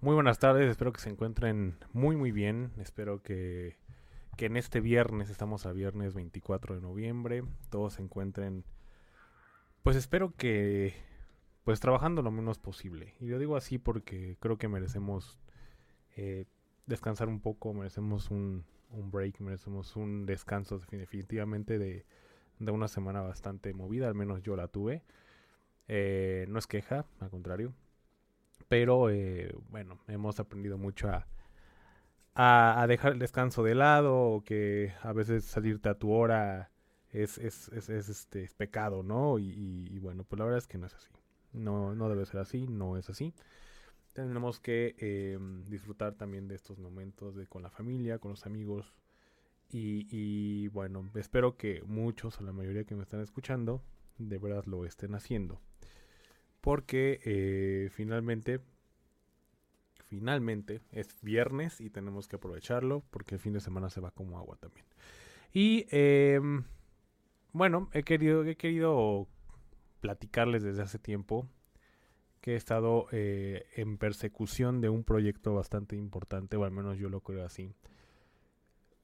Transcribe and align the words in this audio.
Muy 0.00 0.14
buenas 0.14 0.38
tardes, 0.38 0.70
espero 0.70 0.92
que 0.92 1.00
se 1.00 1.10
encuentren 1.10 1.76
muy 1.92 2.14
muy 2.14 2.30
bien. 2.30 2.70
Espero 2.78 3.20
que, 3.20 3.76
que 4.36 4.46
en 4.46 4.56
este 4.56 4.80
viernes, 4.80 5.28
estamos 5.28 5.66
a 5.66 5.72
viernes 5.72 6.14
24 6.14 6.76
de 6.76 6.80
noviembre, 6.80 7.42
todos 7.68 7.94
se 7.94 8.02
encuentren, 8.02 8.64
pues 9.82 9.96
espero 9.96 10.32
que, 10.36 10.94
pues 11.64 11.80
trabajando 11.80 12.22
lo 12.22 12.30
menos 12.30 12.60
posible. 12.60 13.16
Y 13.18 13.26
lo 13.26 13.40
digo 13.40 13.56
así 13.56 13.78
porque 13.78 14.36
creo 14.38 14.56
que 14.56 14.68
merecemos 14.68 15.40
eh, 16.14 16.44
descansar 16.86 17.26
un 17.26 17.40
poco, 17.40 17.74
merecemos 17.74 18.30
un, 18.30 18.64
un 18.90 19.10
break, 19.10 19.40
merecemos 19.40 19.96
un 19.96 20.26
descanso 20.26 20.78
definitivamente 20.78 21.76
de, 21.76 22.06
de 22.60 22.70
una 22.70 22.86
semana 22.86 23.20
bastante 23.20 23.74
movida, 23.74 24.06
al 24.06 24.14
menos 24.14 24.44
yo 24.44 24.54
la 24.54 24.68
tuve. 24.68 25.02
Eh, 25.88 26.46
no 26.48 26.60
es 26.60 26.68
queja, 26.68 27.04
al 27.18 27.30
contrario. 27.30 27.74
Pero 28.68 29.10
eh, 29.10 29.54
bueno, 29.70 29.98
hemos 30.08 30.40
aprendido 30.40 30.78
mucho 30.78 31.08
a, 32.34 32.86
dejar 32.86 33.12
el 33.12 33.18
descanso 33.18 33.62
de 33.62 33.74
lado, 33.74 34.16
o 34.16 34.44
que 34.44 34.92
a 35.02 35.12
veces 35.12 35.44
salirte 35.44 35.88
a 35.88 35.98
tu 35.98 36.12
hora 36.12 36.70
es, 37.10 37.38
es, 37.38 37.68
es, 37.68 37.88
es 37.88 38.08
este, 38.08 38.44
es 38.44 38.54
pecado, 38.54 39.02
¿no? 39.02 39.38
Y, 39.38 39.98
bueno, 40.00 40.24
pues 40.24 40.38
la 40.38 40.44
verdad 40.44 40.58
es 40.58 40.66
que 40.66 40.78
no 40.78 40.86
es 40.86 40.94
así. 40.94 41.10
No, 41.52 41.94
no 41.94 42.08
debe 42.08 42.26
ser 42.26 42.40
así, 42.40 42.66
no 42.68 42.96
es 42.96 43.10
así. 43.10 43.34
Tenemos 44.12 44.60
que 44.60 44.94
eh, 44.98 45.38
disfrutar 45.68 46.14
también 46.14 46.48
de 46.48 46.54
estos 46.54 46.78
momentos 46.78 47.34
de, 47.36 47.46
con 47.46 47.62
la 47.62 47.70
familia, 47.70 48.18
con 48.18 48.32
los 48.32 48.46
amigos. 48.46 48.94
Y, 49.70 50.06
y 50.10 50.68
bueno, 50.68 51.10
espero 51.14 51.56
que 51.56 51.82
muchos, 51.86 52.40
o 52.40 52.44
la 52.44 52.52
mayoría 52.52 52.84
que 52.84 52.94
me 52.94 53.02
están 53.02 53.20
escuchando, 53.20 53.82
de 54.18 54.38
verdad 54.38 54.64
lo 54.66 54.84
estén 54.86 55.14
haciendo 55.14 55.60
porque 56.60 57.20
eh, 57.24 57.90
finalmente 57.90 58.60
finalmente 60.04 60.80
es 60.90 61.20
viernes 61.20 61.80
y 61.80 61.90
tenemos 61.90 62.28
que 62.28 62.36
aprovecharlo 62.36 63.04
porque 63.10 63.34
el 63.34 63.40
fin 63.40 63.52
de 63.52 63.60
semana 63.60 63.90
se 63.90 64.00
va 64.00 64.10
como 64.10 64.38
agua 64.38 64.56
también. 64.56 64.86
Y 65.52 65.86
eh, 65.90 66.40
bueno 67.52 67.88
he 67.92 68.02
querido 68.02 68.44
he 68.44 68.56
querido 68.56 69.28
platicarles 70.00 70.62
desde 70.62 70.82
hace 70.82 70.98
tiempo 70.98 71.48
que 72.40 72.52
he 72.52 72.56
estado 72.56 73.08
eh, 73.12 73.66
en 73.76 73.98
persecución 73.98 74.80
de 74.80 74.88
un 74.88 75.04
proyecto 75.04 75.54
bastante 75.54 75.96
importante 75.96 76.56
o 76.56 76.64
al 76.64 76.70
menos 76.70 76.98
yo 76.98 77.08
lo 77.08 77.20
creo 77.20 77.44
así 77.44 77.74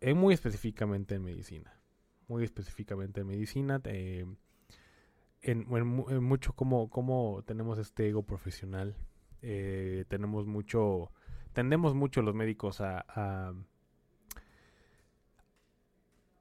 eh, 0.05 0.13
muy 0.13 0.35
específicamente 0.35 1.15
en 1.15 1.25
medicina. 1.25 1.81
Muy 2.29 2.45
específicamente 2.45 3.23
en 3.23 3.27
medicina 3.27 3.81
eh, 3.85 4.27
en, 5.45 5.67
mucho 6.25 6.53
como, 6.55 6.89
como 6.91 7.43
tenemos 7.47 7.79
este 7.79 8.09
ego 8.09 8.23
profesional. 8.23 8.97
Eh, 9.43 10.05
tenemos 10.09 10.47
mucho, 10.47 11.13
tendemos 11.53 11.95
mucho 11.95 12.23
los 12.23 12.35
médicos 12.35 12.81
a, 12.81 13.05
a, 13.09 13.55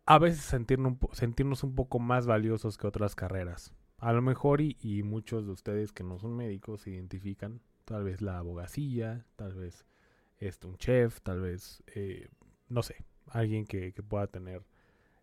a 0.05 0.19
veces 0.19 0.41
sentirnos, 0.41 0.97
sentirnos 1.11 1.63
un 1.63 1.75
poco 1.75 1.99
más 1.99 2.25
valiosos 2.25 2.77
que 2.77 2.87
otras 2.87 3.15
carreras. 3.15 3.73
A 3.97 4.13
lo 4.13 4.21
mejor 4.21 4.61
y, 4.61 4.77
y, 4.81 5.03
muchos 5.03 5.45
de 5.45 5.51
ustedes 5.51 5.91
que 5.91 6.03
no 6.03 6.17
son 6.19 6.35
médicos 6.35 6.81
se 6.81 6.91
identifican, 6.91 7.61
tal 7.85 8.03
vez 8.03 8.21
la 8.21 8.37
abogacía, 8.37 9.25
tal 9.35 9.53
vez 9.53 9.85
este, 10.39 10.67
un 10.67 10.77
chef, 10.77 11.21
tal 11.21 11.41
vez, 11.41 11.83
eh, 11.95 12.29
no 12.69 12.83
sé, 12.83 13.05
alguien 13.27 13.65
que, 13.65 13.93
que 13.93 14.03
pueda 14.03 14.27
tener 14.27 14.65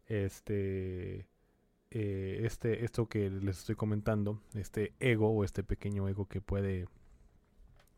este 0.07 1.27
eh, 1.91 2.43
este, 2.45 2.85
esto 2.85 3.09
que 3.09 3.31
les 3.31 3.59
estoy 3.59 3.75
comentando, 3.75 4.41
este 4.55 4.95
ego 5.01 5.31
o 5.31 5.45
este 5.45 5.63
pequeño 5.63 6.09
ego 6.09 6.27
que 6.27 6.41
puede 6.41 6.87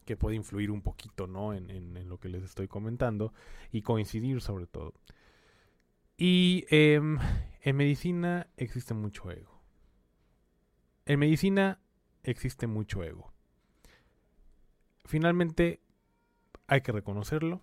que 0.05 0.17
puede 0.17 0.35
influir 0.35 0.73
un 0.73 0.83
poquito 0.83 1.29
¿no? 1.29 1.55
en, 1.55 1.71
en, 1.71 2.09
lo 2.09 2.19
que 2.19 2.29
les 2.29 2.43
estoy 2.43 2.67
comentando 2.67 3.33
y 3.71 3.83
coincidir 3.83 4.41
sobre 4.41 4.67
todo. 4.67 4.95
Y 6.17 6.65
eh, 6.71 7.01
en 7.61 7.77
medicina 7.77 8.49
existe 8.57 8.95
mucho 8.95 9.31
ego. 9.31 9.63
En 11.07 11.21
medicina 11.21 11.81
existe 12.25 12.67
mucho 12.67 13.05
ego. 13.05 13.33
Finalmente 15.05 15.81
hay 16.67 16.81
que 16.81 16.93
reconocerlo. 16.93 17.61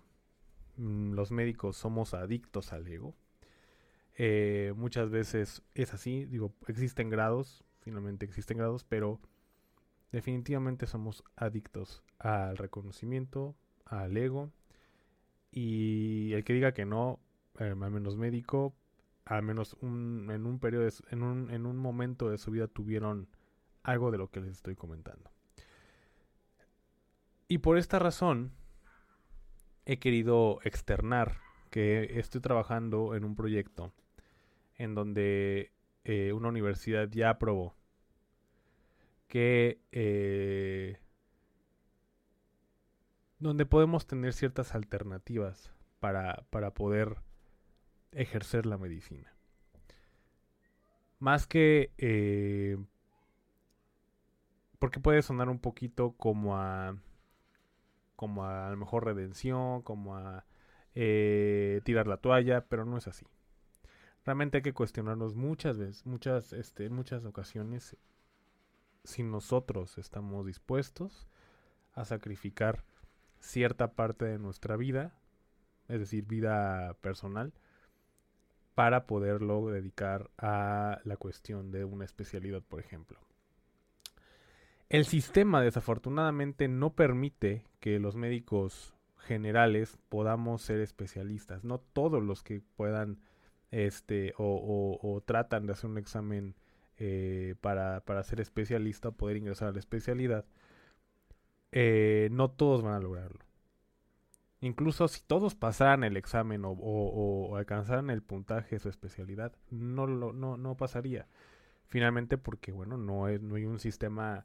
Mm, 0.76 1.12
los 1.12 1.30
médicos 1.30 1.76
somos 1.76 2.14
adictos 2.14 2.72
al 2.72 2.86
ego. 2.86 3.14
Eh, 4.22 4.74
muchas 4.76 5.08
veces 5.08 5.62
es 5.72 5.94
así, 5.94 6.26
digo, 6.26 6.52
existen 6.68 7.08
grados, 7.08 7.64
finalmente 7.80 8.26
existen 8.26 8.58
grados, 8.58 8.84
pero 8.84 9.18
definitivamente 10.12 10.86
somos 10.86 11.24
adictos 11.36 12.04
al 12.18 12.58
reconocimiento, 12.58 13.56
al 13.86 14.14
ego, 14.14 14.52
y 15.50 16.34
el 16.34 16.44
que 16.44 16.52
diga 16.52 16.72
que 16.72 16.84
no, 16.84 17.18
eh, 17.60 17.70
al 17.70 17.90
menos 17.90 18.18
médico, 18.18 18.74
al 19.24 19.42
menos 19.42 19.74
en 19.80 20.44
un 20.44 20.58
periodo, 20.58 20.84
de, 20.84 20.92
en, 21.12 21.22
un, 21.22 21.50
en 21.50 21.64
un 21.64 21.78
momento 21.78 22.28
de 22.28 22.36
su 22.36 22.50
vida 22.50 22.68
tuvieron 22.68 23.26
algo 23.84 24.10
de 24.10 24.18
lo 24.18 24.30
que 24.30 24.42
les 24.42 24.50
estoy 24.50 24.76
comentando. 24.76 25.30
Y 27.48 27.56
por 27.56 27.78
esta 27.78 27.98
razón 27.98 28.52
he 29.86 29.98
querido 29.98 30.58
externar 30.62 31.38
que 31.70 32.18
estoy 32.18 32.42
trabajando 32.42 33.14
en 33.14 33.24
un 33.24 33.34
proyecto 33.34 33.94
en 34.80 34.94
donde 34.94 35.72
eh, 36.04 36.32
una 36.32 36.48
universidad 36.48 37.06
ya 37.10 37.28
aprobó 37.28 37.76
que 39.28 39.78
eh, 39.92 40.98
donde 43.38 43.66
podemos 43.66 44.06
tener 44.06 44.32
ciertas 44.32 44.74
alternativas 44.74 45.70
para, 46.00 46.46
para 46.48 46.72
poder 46.72 47.16
ejercer 48.12 48.64
la 48.64 48.78
medicina. 48.78 49.30
Más 51.18 51.46
que 51.46 51.92
eh, 51.98 52.78
porque 54.78 54.98
puede 54.98 55.20
sonar 55.20 55.50
un 55.50 55.58
poquito 55.58 56.12
como 56.12 56.56
a 56.56 56.96
como 58.16 58.44
a, 58.46 58.68
a 58.68 58.70
lo 58.70 58.78
mejor 58.78 59.04
redención, 59.04 59.82
como 59.82 60.16
a 60.16 60.46
tirar 60.94 62.06
la 62.06 62.16
toalla, 62.16 62.64
pero 62.66 62.86
no 62.86 62.96
es 62.96 63.06
así 63.06 63.26
realmente 64.24 64.58
hay 64.58 64.62
que 64.62 64.74
cuestionarnos 64.74 65.34
muchas 65.34 65.78
veces, 65.78 66.06
muchas, 66.06 66.52
este, 66.52 66.88
muchas 66.90 67.24
ocasiones, 67.24 67.96
si 69.04 69.22
nosotros 69.22 69.98
estamos 69.98 70.46
dispuestos 70.46 71.26
a 71.94 72.04
sacrificar 72.04 72.84
cierta 73.40 73.92
parte 73.92 74.26
de 74.26 74.38
nuestra 74.38 74.76
vida, 74.76 75.14
es 75.88 76.00
decir, 76.00 76.24
vida 76.26 76.94
personal, 77.00 77.52
para 78.74 79.06
poderlo 79.06 79.68
dedicar 79.68 80.30
a 80.38 81.00
la 81.04 81.16
cuestión 81.16 81.72
de 81.72 81.84
una 81.84 82.04
especialidad, 82.04 82.62
por 82.62 82.80
ejemplo. 82.80 83.18
El 84.88 85.04
sistema 85.04 85.62
desafortunadamente 85.62 86.66
no 86.66 86.94
permite 86.94 87.64
que 87.78 87.98
los 88.00 88.16
médicos 88.16 88.94
generales 89.18 89.98
podamos 90.08 90.62
ser 90.62 90.80
especialistas. 90.80 91.62
No 91.62 91.78
todos 91.78 92.22
los 92.22 92.42
que 92.42 92.62
puedan 92.76 93.18
este, 93.70 94.34
o, 94.36 95.22
tratan 95.24 95.66
de 95.66 95.72
hacer 95.72 95.90
un 95.90 95.98
examen 95.98 96.54
eh, 96.98 97.54
para, 97.60 98.00
para, 98.00 98.22
ser 98.22 98.40
especialista 98.40 99.08
o 99.08 99.12
poder 99.12 99.36
ingresar 99.36 99.68
a 99.68 99.72
la 99.72 99.78
especialidad, 99.78 100.44
eh, 101.72 102.28
no 102.32 102.50
todos 102.50 102.82
van 102.82 102.94
a 102.94 103.00
lograrlo. 103.00 103.40
Incluso 104.60 105.08
si 105.08 105.22
todos 105.22 105.54
pasaran 105.54 106.04
el 106.04 106.16
examen 106.16 106.62
o, 106.64 107.56
alcanzaran 107.56 108.10
el 108.10 108.22
puntaje 108.22 108.76
de 108.76 108.80
su 108.80 108.88
especialidad, 108.90 109.52
no, 109.70 110.06
lo, 110.06 110.32
no, 110.32 110.58
no 110.58 110.76
pasaría. 110.76 111.26
Finalmente 111.86 112.36
porque, 112.36 112.70
bueno, 112.72 112.98
no, 112.98 113.28
es, 113.28 113.40
no 113.40 113.54
hay 113.54 113.64
un 113.64 113.78
sistema 113.78 114.44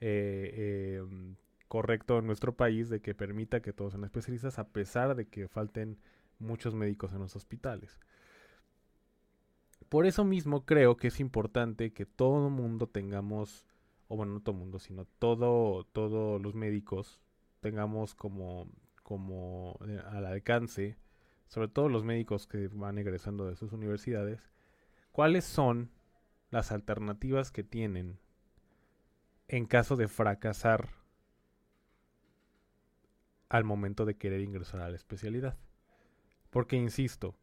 eh, 0.00 1.02
correcto 1.68 2.18
en 2.18 2.26
nuestro 2.26 2.56
país 2.56 2.88
de 2.88 3.00
que 3.00 3.14
permita 3.14 3.60
que 3.60 3.74
todos 3.74 3.92
sean 3.92 4.04
especialistas 4.04 4.58
a 4.58 4.68
pesar 4.68 5.14
de 5.14 5.28
que 5.28 5.46
falten 5.46 5.98
muchos 6.38 6.74
médicos 6.74 7.12
en 7.12 7.18
los 7.18 7.36
hospitales 7.36 8.00
por 9.90 10.06
eso 10.06 10.24
mismo 10.24 10.64
creo 10.64 10.96
que 10.96 11.08
es 11.08 11.20
importante 11.20 11.92
que 11.92 12.06
todo 12.06 12.48
mundo 12.48 12.86
tengamos 12.86 13.66
o 14.10 14.16
bueno, 14.16 14.32
no 14.34 14.40
todo 14.40 14.56
mundo, 14.56 14.80
sino 14.80 15.04
todo, 15.04 15.84
todos 15.92 16.42
los 16.42 16.56
médicos 16.56 17.20
tengamos 17.60 18.16
como, 18.16 18.66
como 19.04 19.78
eh, 19.86 20.02
al 20.10 20.26
alcance, 20.26 20.96
sobre 21.46 21.68
todo 21.68 21.88
los 21.88 22.02
médicos 22.02 22.48
que 22.48 22.66
van 22.68 22.98
egresando 22.98 23.46
de 23.46 23.54
sus 23.54 23.72
universidades, 23.72 24.50
cuáles 25.12 25.44
son 25.44 25.92
las 26.50 26.72
alternativas 26.72 27.52
que 27.52 27.62
tienen 27.62 28.18
en 29.46 29.66
caso 29.66 29.94
de 29.94 30.08
fracasar 30.08 30.88
al 33.48 33.62
momento 33.62 34.06
de 34.06 34.16
querer 34.16 34.40
ingresar 34.40 34.80
a 34.80 34.88
la 34.88 34.96
especialidad. 34.96 35.56
Porque 36.50 36.74
insisto, 36.74 37.36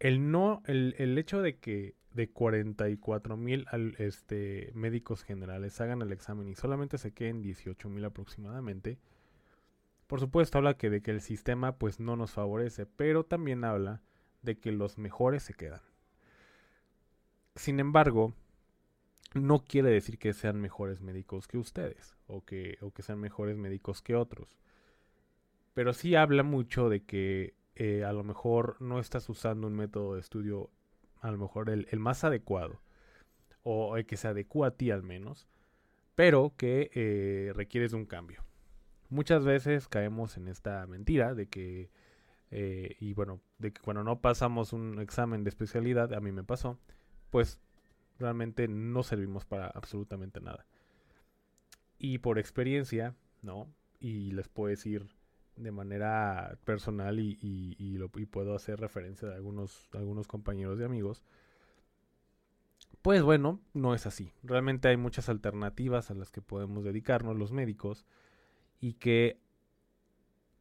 el 0.00 0.30
no, 0.30 0.62
el, 0.66 0.94
el 0.98 1.16
hecho 1.18 1.42
de 1.42 1.58
que 1.58 1.94
de 2.12 2.28
44 2.28 3.36
mil 3.36 3.66
este, 3.98 4.72
médicos 4.74 5.22
generales 5.22 5.80
hagan 5.80 6.02
el 6.02 6.12
examen 6.12 6.48
y 6.48 6.54
solamente 6.54 6.98
se 6.98 7.12
queden 7.12 7.42
18 7.42 7.88
mil 7.88 8.04
aproximadamente, 8.04 8.98
por 10.06 10.18
supuesto 10.18 10.58
habla 10.58 10.76
que 10.76 10.90
de 10.90 11.02
que 11.02 11.12
el 11.12 11.20
sistema 11.20 11.76
pues 11.76 12.00
no 12.00 12.16
nos 12.16 12.32
favorece, 12.32 12.86
pero 12.86 13.24
también 13.24 13.64
habla 13.64 14.02
de 14.42 14.58
que 14.58 14.72
los 14.72 14.98
mejores 14.98 15.44
se 15.44 15.54
quedan. 15.54 15.82
Sin 17.54 17.78
embargo, 17.78 18.34
no 19.34 19.62
quiere 19.62 19.90
decir 19.90 20.18
que 20.18 20.32
sean 20.32 20.60
mejores 20.60 21.00
médicos 21.00 21.46
que 21.46 21.58
ustedes 21.58 22.16
o 22.26 22.44
que, 22.44 22.78
o 22.80 22.90
que 22.90 23.02
sean 23.02 23.20
mejores 23.20 23.56
médicos 23.56 24.02
que 24.02 24.16
otros. 24.16 24.56
Pero 25.74 25.92
sí 25.92 26.16
habla 26.16 26.42
mucho 26.42 26.88
de 26.88 27.04
que 27.04 27.54
eh, 27.74 28.04
a 28.04 28.12
lo 28.12 28.24
mejor 28.24 28.76
no 28.80 28.98
estás 28.98 29.28
usando 29.28 29.66
un 29.66 29.74
método 29.74 30.14
de 30.14 30.20
estudio, 30.20 30.70
a 31.20 31.30
lo 31.30 31.38
mejor 31.38 31.70
el, 31.70 31.86
más 31.98 32.24
adecuado, 32.24 32.80
o 33.62 33.96
el 33.96 34.06
que 34.06 34.16
se 34.16 34.28
adecua 34.28 34.68
a 34.68 34.70
ti 34.72 34.90
al 34.90 35.02
menos, 35.02 35.48
pero 36.14 36.54
que 36.56 36.90
eh, 36.94 37.52
requieres 37.54 37.92
de 37.92 37.98
un 37.98 38.06
cambio. 38.06 38.44
Muchas 39.08 39.44
veces 39.44 39.88
caemos 39.88 40.36
en 40.36 40.48
esta 40.48 40.86
mentira 40.86 41.34
de 41.34 41.48
que, 41.48 41.90
eh, 42.50 42.96
y 43.00 43.14
bueno, 43.14 43.40
de 43.58 43.72
que 43.72 43.80
cuando 43.80 44.04
no 44.04 44.20
pasamos 44.20 44.72
un 44.72 45.00
examen 45.00 45.44
de 45.44 45.50
especialidad, 45.50 46.12
a 46.14 46.20
mí 46.20 46.32
me 46.32 46.44
pasó, 46.44 46.78
pues 47.30 47.58
realmente 48.18 48.68
no 48.68 49.02
servimos 49.02 49.44
para 49.44 49.66
absolutamente 49.68 50.40
nada. 50.40 50.66
Y 51.98 52.18
por 52.18 52.38
experiencia, 52.38 53.14
¿no? 53.42 53.68
Y 53.98 54.32
les 54.32 54.48
puedo 54.48 54.70
decir 54.70 55.08
de 55.56 55.72
manera 55.72 56.58
personal 56.64 57.18
y, 57.18 57.38
y, 57.40 57.98
lo, 57.98 58.08
puedo 58.08 58.54
hacer 58.54 58.80
referencia 58.80 59.28
de 59.28 59.34
algunos, 59.34 59.88
algunos 59.92 60.26
compañeros 60.26 60.80
y 60.80 60.84
amigos. 60.84 61.22
Pues 63.02 63.22
bueno, 63.22 63.60
no 63.72 63.94
es 63.94 64.06
así. 64.06 64.32
Realmente 64.42 64.88
hay 64.88 64.96
muchas 64.96 65.28
alternativas 65.28 66.10
a 66.10 66.14
las 66.14 66.30
que 66.30 66.42
podemos 66.42 66.84
dedicarnos 66.84 67.36
los 67.36 67.52
médicos 67.52 68.04
y 68.80 68.94
que 68.94 69.40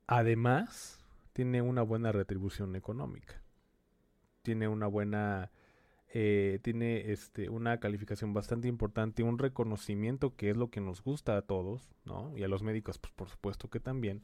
además 0.08 1.00
tiene 1.34 1.62
una 1.62 1.82
buena 1.82 2.12
retribución 2.12 2.76
económica. 2.76 3.42
Tiene 4.42 4.68
una 4.68 4.88
buena 4.88 5.52
eh, 6.12 6.60
tiene 6.64 7.12
este, 7.12 7.50
una 7.50 7.80
calificación 7.80 8.34
bastante 8.34 8.68
importante, 8.68 9.22
un 9.22 9.38
reconocimiento 9.38 10.36
que 10.36 10.50
es 10.50 10.58
lo 10.58 10.72
que 10.72 10.82
nos 10.82 11.04
gusta 11.04 11.38
a 11.38 11.44
todos, 11.44 11.88
¿no? 12.04 12.36
Y 12.36 12.42
a 12.44 12.48
los 12.48 12.64
médicos, 12.64 12.98
pues 12.98 13.14
por 13.14 13.30
supuesto 13.30 13.70
que 13.70 13.80
también. 13.80 14.24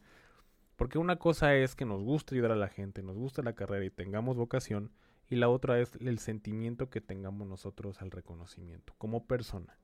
Porque 0.75 0.97
una 0.97 1.17
cosa 1.17 1.55
es 1.55 1.75
que 1.75 1.85
nos 1.85 2.03
gusta 2.03 2.35
ayudar 2.35 2.51
a 2.51 2.57
la 2.57 2.67
gente, 2.67 3.01
nos 3.01 3.17
gusta 3.17 3.41
la 3.41 3.53
carrera 3.53 3.85
y 3.85 3.89
tengamos 3.89 4.35
vocación, 4.35 4.91
y 5.29 5.37
la 5.37 5.49
otra 5.49 5.79
es 5.79 5.95
el 5.95 6.19
sentimiento 6.19 6.89
que 6.89 7.01
tengamos 7.01 7.47
nosotros 7.47 8.01
al 8.01 8.11
reconocimiento 8.11 8.93
como 8.97 9.25
persona. 9.25 9.77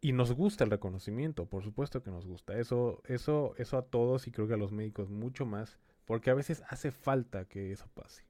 Y 0.00 0.12
nos 0.12 0.32
gusta 0.32 0.64
el 0.64 0.70
reconocimiento, 0.70 1.46
por 1.46 1.64
supuesto 1.64 2.02
que 2.02 2.10
nos 2.10 2.26
gusta. 2.26 2.58
Eso, 2.58 3.02
eso, 3.06 3.54
eso 3.56 3.78
a 3.78 3.82
todos 3.82 4.26
y 4.26 4.30
creo 4.30 4.46
que 4.46 4.54
a 4.54 4.58
los 4.58 4.72
médicos 4.72 5.10
mucho 5.10 5.46
más, 5.46 5.78
porque 6.04 6.30
a 6.30 6.34
veces 6.34 6.62
hace 6.68 6.90
falta 6.90 7.46
que 7.46 7.72
eso 7.72 7.86
pase 7.94 8.24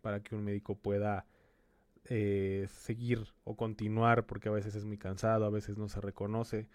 para 0.00 0.22
que 0.22 0.36
un 0.36 0.44
médico 0.44 0.76
pueda 0.76 1.26
eh, 2.04 2.68
seguir 2.70 3.26
o 3.42 3.56
continuar 3.56 4.26
porque 4.26 4.48
a 4.48 4.52
veces 4.52 4.76
es 4.76 4.84
muy 4.84 4.98
cansado, 4.98 5.44
a 5.44 5.50
veces 5.50 5.76
no 5.76 5.88
se 5.88 6.00
reconoce 6.00 6.68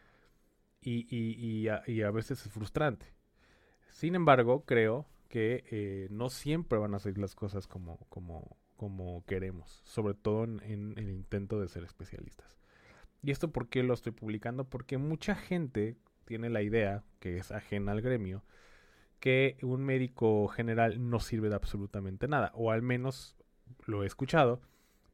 y, 0.81 1.67
a, 1.69 2.11
veces 2.11 2.45
es 2.45 2.51
frustrante. 2.51 3.05
Sin 3.91 4.15
embargo, 4.15 4.65
creo 4.65 5.05
que 5.29 5.63
eh, 5.71 6.07
no 6.09 6.29
siempre 6.29 6.79
van 6.79 6.93
a 6.95 6.99
salir 6.99 7.17
las 7.17 7.35
cosas 7.35 7.67
como, 7.67 7.97
como, 8.09 9.23
queremos, 9.27 9.81
sobre 9.85 10.13
todo 10.13 10.43
en, 10.43 10.59
en, 10.63 10.97
el 10.97 11.09
intento 11.09 11.59
de 11.59 11.67
ser 11.67 11.83
especialistas. 11.83 12.57
¿Y 13.21 13.31
esto 13.31 13.51
por 13.51 13.69
qué 13.69 13.83
lo 13.83 13.93
estoy 13.93 14.11
publicando? 14.11 14.65
Porque 14.65 14.97
mucha 14.97 15.35
gente 15.35 15.95
tiene 16.25 16.49
la 16.49 16.61
idea, 16.61 17.03
que 17.19 17.37
es 17.37 17.51
ajena 17.51 17.91
al 17.91 18.01
gremio, 18.01 18.43
que 19.19 19.57
un 19.61 19.85
médico 19.85 20.47
general 20.47 21.09
no 21.09 21.19
sirve 21.19 21.49
de 21.49 21.55
absolutamente 21.55 22.27
nada, 22.27 22.51
o 22.55 22.71
al 22.71 22.81
menos 22.81 23.35
lo 23.85 24.03
he 24.03 24.07
escuchado, 24.07 24.61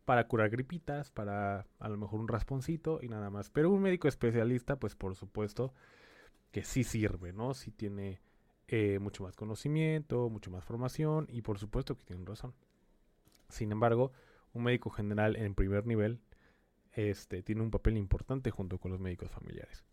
para 0.05 0.27
curar 0.27 0.49
gripitas, 0.49 1.11
para 1.11 1.67
a 1.79 1.89
lo 1.89 1.97
mejor 1.97 2.21
un 2.21 2.29
rasponcito 2.29 2.99
y 3.01 3.09
nada 3.09 3.29
más. 3.29 3.49
Pero 3.49 3.69
un 3.69 3.81
médico 3.81 4.07
especialista, 4.07 4.77
pues 4.77 4.95
por 4.95 5.15
supuesto 5.15 5.73
que 6.51 6.63
sí 6.63 6.85
sirve, 6.85 7.33
¿no? 7.33 7.53
Sí 7.53 7.71
tiene 7.71 8.21
eh, 8.67 8.99
mucho 8.99 9.23
más 9.23 9.35
conocimiento, 9.35 10.29
mucho 10.29 10.51
más 10.51 10.63
formación 10.63 11.27
y 11.29 11.41
por 11.41 11.59
supuesto 11.59 11.95
que 11.95 12.03
tienen 12.03 12.25
razón. 12.25 12.53
Sin 13.49 13.71
embargo, 13.71 14.11
un 14.53 14.63
médico 14.63 14.89
general 14.89 15.35
en 15.35 15.55
primer 15.55 15.85
nivel 15.85 16.19
este, 16.93 17.43
tiene 17.43 17.61
un 17.61 17.71
papel 17.71 17.97
importante 17.97 18.51
junto 18.51 18.77
con 18.79 18.91
los 18.91 18.99
médicos 18.99 19.31
familiares. 19.31 19.83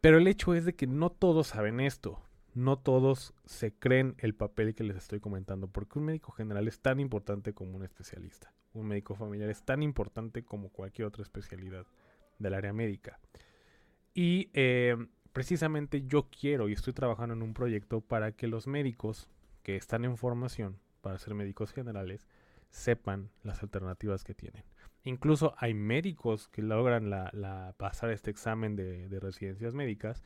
Pero 0.00 0.18
el 0.18 0.26
hecho 0.26 0.54
es 0.54 0.64
de 0.64 0.74
que 0.74 0.86
no 0.86 1.10
todos 1.10 1.48
saben 1.48 1.80
esto 1.80 2.22
no 2.58 2.76
todos 2.76 3.34
se 3.44 3.72
creen 3.72 4.16
el 4.18 4.34
papel 4.34 4.74
que 4.74 4.82
les 4.82 4.96
estoy 4.96 5.20
comentando, 5.20 5.68
porque 5.68 5.98
un 5.98 6.06
médico 6.06 6.32
general 6.32 6.66
es 6.66 6.80
tan 6.80 6.98
importante 6.98 7.54
como 7.54 7.76
un 7.76 7.84
especialista. 7.84 8.52
Un 8.72 8.88
médico 8.88 9.14
familiar 9.14 9.48
es 9.48 9.62
tan 9.62 9.82
importante 9.82 10.44
como 10.44 10.70
cualquier 10.70 11.06
otra 11.06 11.22
especialidad 11.22 11.86
del 12.38 12.54
área 12.54 12.72
médica. 12.72 13.20
Y 14.12 14.50
eh, 14.54 14.96
precisamente 15.32 16.04
yo 16.06 16.28
quiero 16.30 16.68
y 16.68 16.72
estoy 16.72 16.92
trabajando 16.92 17.34
en 17.34 17.42
un 17.42 17.54
proyecto 17.54 18.00
para 18.00 18.32
que 18.32 18.46
los 18.46 18.66
médicos 18.66 19.28
que 19.62 19.76
están 19.76 20.04
en 20.04 20.16
formación 20.16 20.78
para 21.00 21.18
ser 21.18 21.34
médicos 21.34 21.72
generales 21.72 22.26
sepan 22.70 23.30
las 23.42 23.62
alternativas 23.62 24.24
que 24.24 24.34
tienen. 24.34 24.64
Incluso 25.04 25.54
hay 25.58 25.74
médicos 25.74 26.48
que 26.48 26.62
logran 26.62 27.10
pasar 27.76 28.10
este 28.10 28.30
examen 28.30 28.76
de 28.76 29.20
residencias 29.20 29.74
médicas 29.74 30.22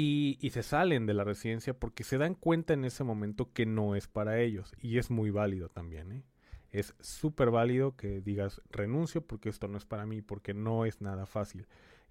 y, 0.00 0.50
se 0.50 0.62
salen 0.62 1.06
de 1.06 1.14
la 1.14 1.24
residencia 1.24 1.74
porque 1.74 2.04
se 2.04 2.18
dan 2.18 2.36
cuenta 2.36 2.72
en 2.72 2.84
ese 2.84 3.02
momento 3.02 3.52
que 3.52 3.66
no 3.66 3.96
es 3.96 4.06
para 4.06 4.38
ellos. 4.40 4.72
Y 4.80 4.98
es 4.98 5.10
muy 5.10 5.30
válido 5.30 5.70
también. 5.70 6.12
¿eh? 6.12 6.22
Es 6.70 6.94
súper 7.00 7.50
válido 7.50 7.96
que 7.96 8.20
digas 8.20 8.62
renuncio 8.70 9.26
porque 9.26 9.48
esto 9.48 9.66
no 9.66 9.76
es 9.76 9.84
para 9.84 10.06
mí, 10.06 10.22
porque 10.22 10.54
no 10.54 10.84
es 10.84 11.00
nada 11.00 11.26
fácil. 11.26 11.66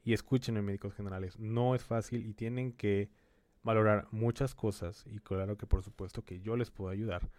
Y 0.08 0.14
escuchen 0.14 0.56
en 0.56 0.64
médicos 0.64 0.94
generales, 0.94 1.38
no 1.38 1.76
es 1.76 1.84
fácil 1.84 2.26
y 2.26 2.34
tienen 2.34 2.72
que 2.72 3.10
valorar 3.62 4.08
muchas 4.12 4.56
cosas. 4.56 5.04
Y 5.06 5.20
claro 5.20 5.58
que 5.58 5.68
por 5.68 5.84
supuesto 5.84 6.24
que 6.24 6.40
yo 6.40 6.56
les 6.56 6.72
puedo 6.72 6.90
ayudar. 6.90 7.30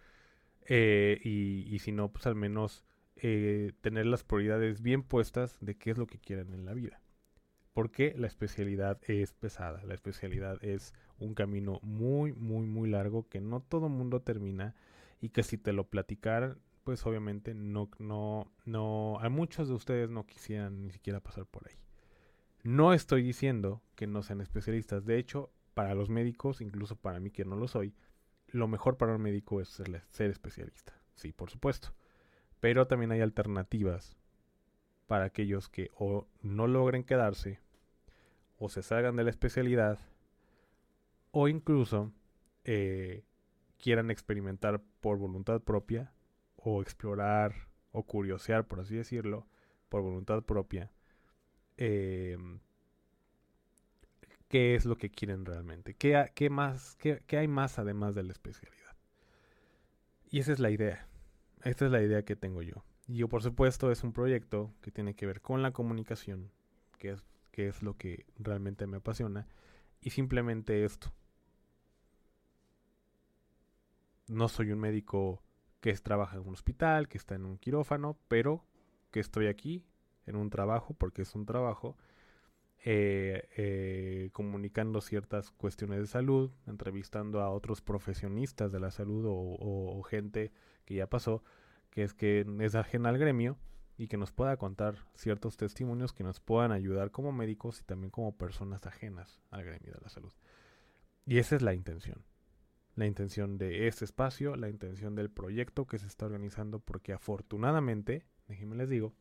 Eh, 0.67 1.19
y, 1.23 1.65
y, 1.73 1.79
si 1.79 1.91
no, 1.91 2.11
pues 2.11 2.27
al 2.27 2.35
menos 2.35 2.85
eh, 3.15 3.71
tener 3.81 4.05
las 4.05 4.23
prioridades 4.23 4.83
bien 4.83 5.01
puestas 5.01 5.57
de 5.61 5.77
qué 5.79 5.89
es 5.89 5.97
lo 5.97 6.05
que 6.05 6.19
quieren 6.19 6.53
en 6.53 6.65
la 6.65 6.75
vida 6.75 7.01
porque 7.73 8.13
la 8.17 8.27
especialidad 8.27 8.99
es 9.07 9.33
pesada, 9.33 9.81
la 9.83 9.95
especialidad 9.95 10.63
es 10.63 10.93
un 11.17 11.33
camino 11.33 11.79
muy, 11.81 12.33
muy, 12.33 12.67
muy 12.67 12.89
largo 12.89 13.27
que 13.29 13.41
no 13.41 13.61
todo 13.61 13.89
mundo 13.89 14.21
termina 14.21 14.75
y 15.21 15.29
que 15.29 15.41
si 15.41 15.57
te 15.57 15.73
lo 15.73 15.87
platicaran, 15.87 16.59
pues 16.83 17.05
obviamente 17.05 17.55
no, 17.55 17.89
no, 17.97 18.51
no, 18.65 19.17
a 19.21 19.29
muchos 19.29 19.69
de 19.69 19.75
ustedes 19.75 20.09
no 20.09 20.25
quisieran 20.25 20.83
ni 20.83 20.91
siquiera 20.91 21.19
pasar 21.19 21.45
por 21.45 21.67
ahí. 21.67 21.88
No 22.63 22.93
estoy 22.93 23.23
diciendo 23.23 23.81
que 23.95 24.07
no 24.07 24.21
sean 24.21 24.41
especialistas, 24.41 25.05
de 25.05 25.17
hecho, 25.17 25.51
para 25.73 25.95
los 25.95 26.09
médicos, 26.09 26.61
incluso 26.61 26.97
para 26.97 27.19
mí 27.19 27.31
que 27.31 27.45
no 27.45 27.55
lo 27.55 27.67
soy, 27.67 27.93
lo 28.47 28.67
mejor 28.67 28.97
para 28.97 29.15
un 29.15 29.21
médico 29.21 29.61
es 29.61 29.69
ser, 29.69 30.29
especialista, 30.29 30.99
sí, 31.15 31.31
por 31.31 31.49
supuesto. 31.49 31.93
Pero 32.59 32.87
también 32.87 33.11
hay 33.11 33.21
alternativas 33.21 34.17
para 35.07 35.25
aquellos 35.25 35.69
que 35.69 35.89
o 35.95 36.27
no 36.41 36.67
logren 36.67 37.03
quedarse 37.03 37.59
o 38.57 38.69
se 38.69 38.83
salgan 38.83 39.15
de 39.15 39.23
la 39.23 39.29
especialidad 39.29 39.99
o 41.31 41.47
incluso 41.47 42.11
eh, 42.65 43.23
quieran 43.77 44.11
experimentar 44.11 44.81
por 44.99 45.17
voluntad 45.17 45.61
propia 45.61 46.11
o 46.57 46.81
explorar 46.81 47.69
o 47.91 48.03
curiosear, 48.03 48.67
por 48.67 48.81
así 48.81 48.95
decirlo, 48.95 49.47
por 49.87 50.01
voluntad 50.01 50.43
propia, 50.43 50.91
em, 51.79 52.59
qué 54.49 54.75
es 54.75 54.85
lo 54.85 54.97
que 54.97 55.09
quieren 55.09 55.45
realmente, 55.45 55.93
qué, 55.93 56.29
qué 56.35 56.49
más, 56.49 56.97
qué, 56.97 57.23
qué 57.25 57.37
hay 57.37 57.47
más 57.47 57.79
además 57.79 58.15
de 58.15 58.23
la 58.23 58.33
especialidad. 58.33 58.97
Y 60.29 60.39
esa 60.39 60.51
es 60.51 60.59
la 60.59 60.71
idea, 60.71 61.07
esta 61.63 61.85
es 61.85 61.91
la 61.91 62.01
idea 62.03 62.23
que 62.25 62.35
tengo 62.35 62.61
yo. 62.61 62.83
Y 63.07 63.23
por 63.23 63.41
supuesto 63.41 63.91
es 63.91 64.03
un 64.03 64.11
proyecto 64.11 64.73
que 64.81 64.91
tiene 64.91 65.15
que 65.15 65.25
ver 65.25 65.41
con 65.41 65.61
la 65.61 65.71
comunicación, 65.71 66.51
que 66.97 67.11
es, 67.11 67.23
que 67.51 67.69
es 67.69 67.81
lo 67.81 67.95
que 67.95 68.25
realmente 68.37 68.85
me 68.85 68.97
apasiona, 68.97 69.47
y 70.01 70.09
simplemente 70.09 70.83
esto. 70.83 71.13
No 74.27 74.49
soy 74.49 74.71
un 74.71 74.79
médico 74.79 75.41
que 75.79 75.93
trabaja 75.93 76.35
en 76.35 76.45
un 76.45 76.53
hospital, 76.53 77.07
que 77.07 77.17
está 77.17 77.35
en 77.35 77.45
un 77.45 77.57
quirófano, 77.57 78.17
pero 78.27 78.65
que 79.11 79.21
estoy 79.21 79.47
aquí 79.47 79.85
en 80.29 80.35
un 80.35 80.49
trabajo, 80.49 80.93
porque 80.93 81.23
es 81.23 81.35
un 81.35 81.45
trabajo, 81.45 81.97
eh, 82.85 83.49
eh, 83.57 84.29
comunicando 84.31 85.01
ciertas 85.01 85.51
cuestiones 85.51 85.99
de 85.99 86.07
salud, 86.07 86.51
entrevistando 86.65 87.41
a 87.41 87.49
otros 87.49 87.81
profesionistas 87.81 88.71
de 88.71 88.79
la 88.79 88.91
salud 88.91 89.25
o, 89.27 90.01
gente 90.03 90.51
que 90.85 90.95
ya 90.95 91.07
pasó, 91.07 91.43
que 91.89 92.03
es 92.03 92.13
que 92.13 92.45
es 92.61 92.75
ajena 92.75 93.09
al 93.09 93.17
gremio 93.17 93.57
y 93.97 94.07
que 94.07 94.17
nos 94.17 94.31
pueda 94.31 94.55
contar 94.55 94.95
ciertos 95.13 95.57
testimonios 95.57 96.13
que 96.13 96.23
nos 96.23 96.39
puedan 96.39 96.71
ayudar 96.71 97.11
como 97.11 97.33
médicos 97.33 97.81
y 97.81 97.83
también 97.83 98.11
como 98.11 98.37
personas 98.37 98.85
ajenas 98.85 99.41
al 99.51 99.65
gremio 99.65 99.93
de 99.93 99.99
la 100.01 100.09
salud. 100.09 100.31
Y 101.25 101.37
esa 101.39 101.57
es 101.57 101.61
la 101.61 101.73
intención. 101.73 102.23
La 102.95 103.05
intención 103.05 103.57
de 103.57 103.87
este 103.87 104.05
espacio, 104.05 104.55
la 104.55 104.69
intención 104.69 105.15
del 105.15 105.29
proyecto 105.29 105.85
que 105.85 105.99
se 105.99 106.07
está 106.07 106.25
organizando, 106.25 106.79
porque 106.79 107.13
afortunadamente, 107.13 108.25
déjenme 108.47 108.77
les 108.77 108.89
digo, 108.89 109.13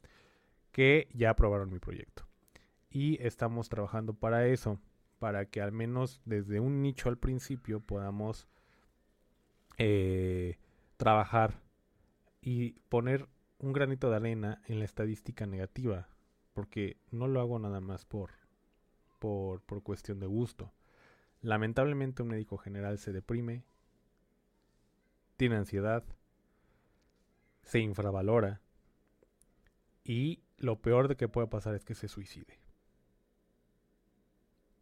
que 0.78 1.08
ya 1.12 1.30
aprobaron 1.30 1.72
mi 1.72 1.80
proyecto 1.80 2.24
y 2.88 3.20
estamos 3.20 3.68
trabajando 3.68 4.14
para 4.14 4.46
eso, 4.46 4.78
para 5.18 5.44
que 5.46 5.60
al 5.60 5.72
menos 5.72 6.22
desde 6.24 6.60
un 6.60 6.82
nicho 6.82 7.08
al 7.08 7.18
principio 7.18 7.80
podamos 7.80 8.46
eh, 9.76 10.56
trabajar 10.96 11.60
y 12.40 12.78
poner 12.90 13.28
un 13.58 13.72
granito 13.72 14.08
de 14.08 14.16
arena 14.18 14.62
en 14.68 14.78
la 14.78 14.84
estadística 14.84 15.46
negativa, 15.46 16.06
porque 16.54 16.96
no 17.10 17.26
lo 17.26 17.40
hago 17.40 17.58
nada 17.58 17.80
más 17.80 18.04
por, 18.04 18.30
por, 19.18 19.62
por 19.62 19.82
cuestión 19.82 20.20
de 20.20 20.26
gusto. 20.26 20.72
Lamentablemente 21.40 22.22
un 22.22 22.28
médico 22.28 22.56
general 22.56 22.98
se 22.98 23.12
deprime, 23.12 23.64
tiene 25.36 25.56
ansiedad, 25.56 26.04
se 27.64 27.80
infravalora 27.80 28.60
y 30.04 30.44
lo 30.58 30.80
peor 30.80 31.08
de 31.08 31.16
que 31.16 31.28
puede 31.28 31.46
pasar 31.46 31.74
es 31.74 31.84
que 31.84 31.94
se 31.94 32.08
suicide 32.08 32.58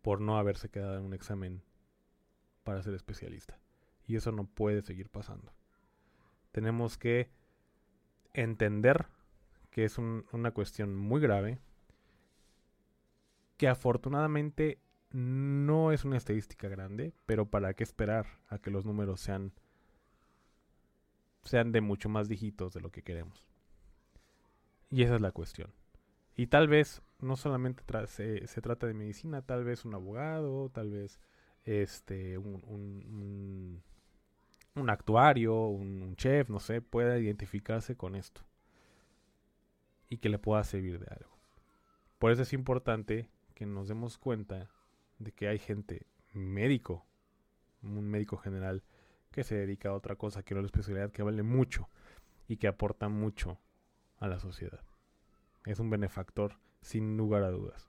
por 0.02 0.20
no 0.20 0.38
haberse 0.38 0.68
quedado 0.68 0.96
en 0.98 1.04
un 1.04 1.14
examen 1.14 1.62
para 2.62 2.82
ser 2.82 2.94
especialista. 2.94 3.58
Y 4.06 4.14
eso 4.14 4.30
no 4.30 4.44
puede 4.44 4.82
seguir 4.82 5.08
pasando. 5.08 5.52
Tenemos 6.52 6.96
que 6.96 7.28
entender 8.32 9.06
que 9.70 9.84
es 9.84 9.98
una 9.98 10.52
cuestión 10.52 10.94
muy 10.94 11.20
grave, 11.20 11.58
que 13.56 13.68
afortunadamente 13.68 14.78
no 15.10 15.92
es 15.92 16.04
una 16.04 16.16
estadística 16.16 16.68
grande, 16.68 17.12
pero 17.26 17.46
para 17.46 17.74
qué 17.74 17.82
esperar 17.82 18.26
a 18.48 18.58
que 18.58 18.70
los 18.70 18.84
números 18.84 19.20
sean 19.20 19.52
sean 21.42 21.72
de 21.72 21.80
mucho 21.80 22.08
más 22.08 22.28
dígitos 22.28 22.74
de 22.74 22.80
lo 22.80 22.90
que 22.90 23.02
queremos. 23.02 23.46
Y 24.90 25.02
esa 25.02 25.16
es 25.16 25.20
la 25.20 25.32
cuestión. 25.32 25.72
Y 26.36 26.48
tal 26.48 26.68
vez 26.68 27.02
no 27.20 27.36
solamente 27.36 27.82
se, 28.06 28.60
trata 28.60 28.86
de 28.86 28.94
medicina, 28.94 29.42
tal 29.42 29.64
vez 29.64 29.84
un 29.84 29.94
abogado, 29.94 30.70
tal 30.70 30.90
vez 30.90 31.18
este 31.64 32.38
un, 32.38 32.62
un, 32.66 33.82
un, 34.74 34.90
actuario, 34.90 35.66
un, 35.66 36.14
chef, 36.16 36.50
no 36.50 36.60
sé, 36.60 36.82
pueda 36.82 37.18
identificarse 37.18 37.96
con 37.96 38.14
esto 38.14 38.42
y 40.08 40.18
que 40.18 40.28
le 40.28 40.38
pueda 40.38 40.62
servir 40.62 41.00
de 41.00 41.06
algo. 41.06 41.34
Por 42.18 42.32
eso 42.32 42.42
es 42.42 42.52
importante 42.52 43.28
que 43.54 43.66
nos 43.66 43.88
demos 43.88 44.18
cuenta 44.18 44.70
de 45.18 45.32
que 45.32 45.48
hay 45.48 45.58
gente 45.58 46.06
médico, 46.32 47.06
un 47.82 48.08
médico 48.08 48.36
general, 48.36 48.84
que 49.32 49.42
se 49.42 49.56
dedica 49.56 49.88
a 49.88 49.94
otra 49.94 50.16
cosa 50.16 50.42
que 50.42 50.54
no 50.54 50.60
la 50.60 50.66
especialidad, 50.66 51.10
que 51.10 51.22
vale 51.22 51.42
mucho 51.42 51.88
y 52.46 52.58
que 52.58 52.68
aporta 52.68 53.08
mucho 53.08 53.58
a 54.18 54.28
la 54.28 54.38
sociedad. 54.38 54.80
Es 55.64 55.80
un 55.80 55.90
benefactor 55.90 56.58
sin 56.80 57.16
lugar 57.16 57.42
a 57.42 57.50
dudas. 57.50 57.88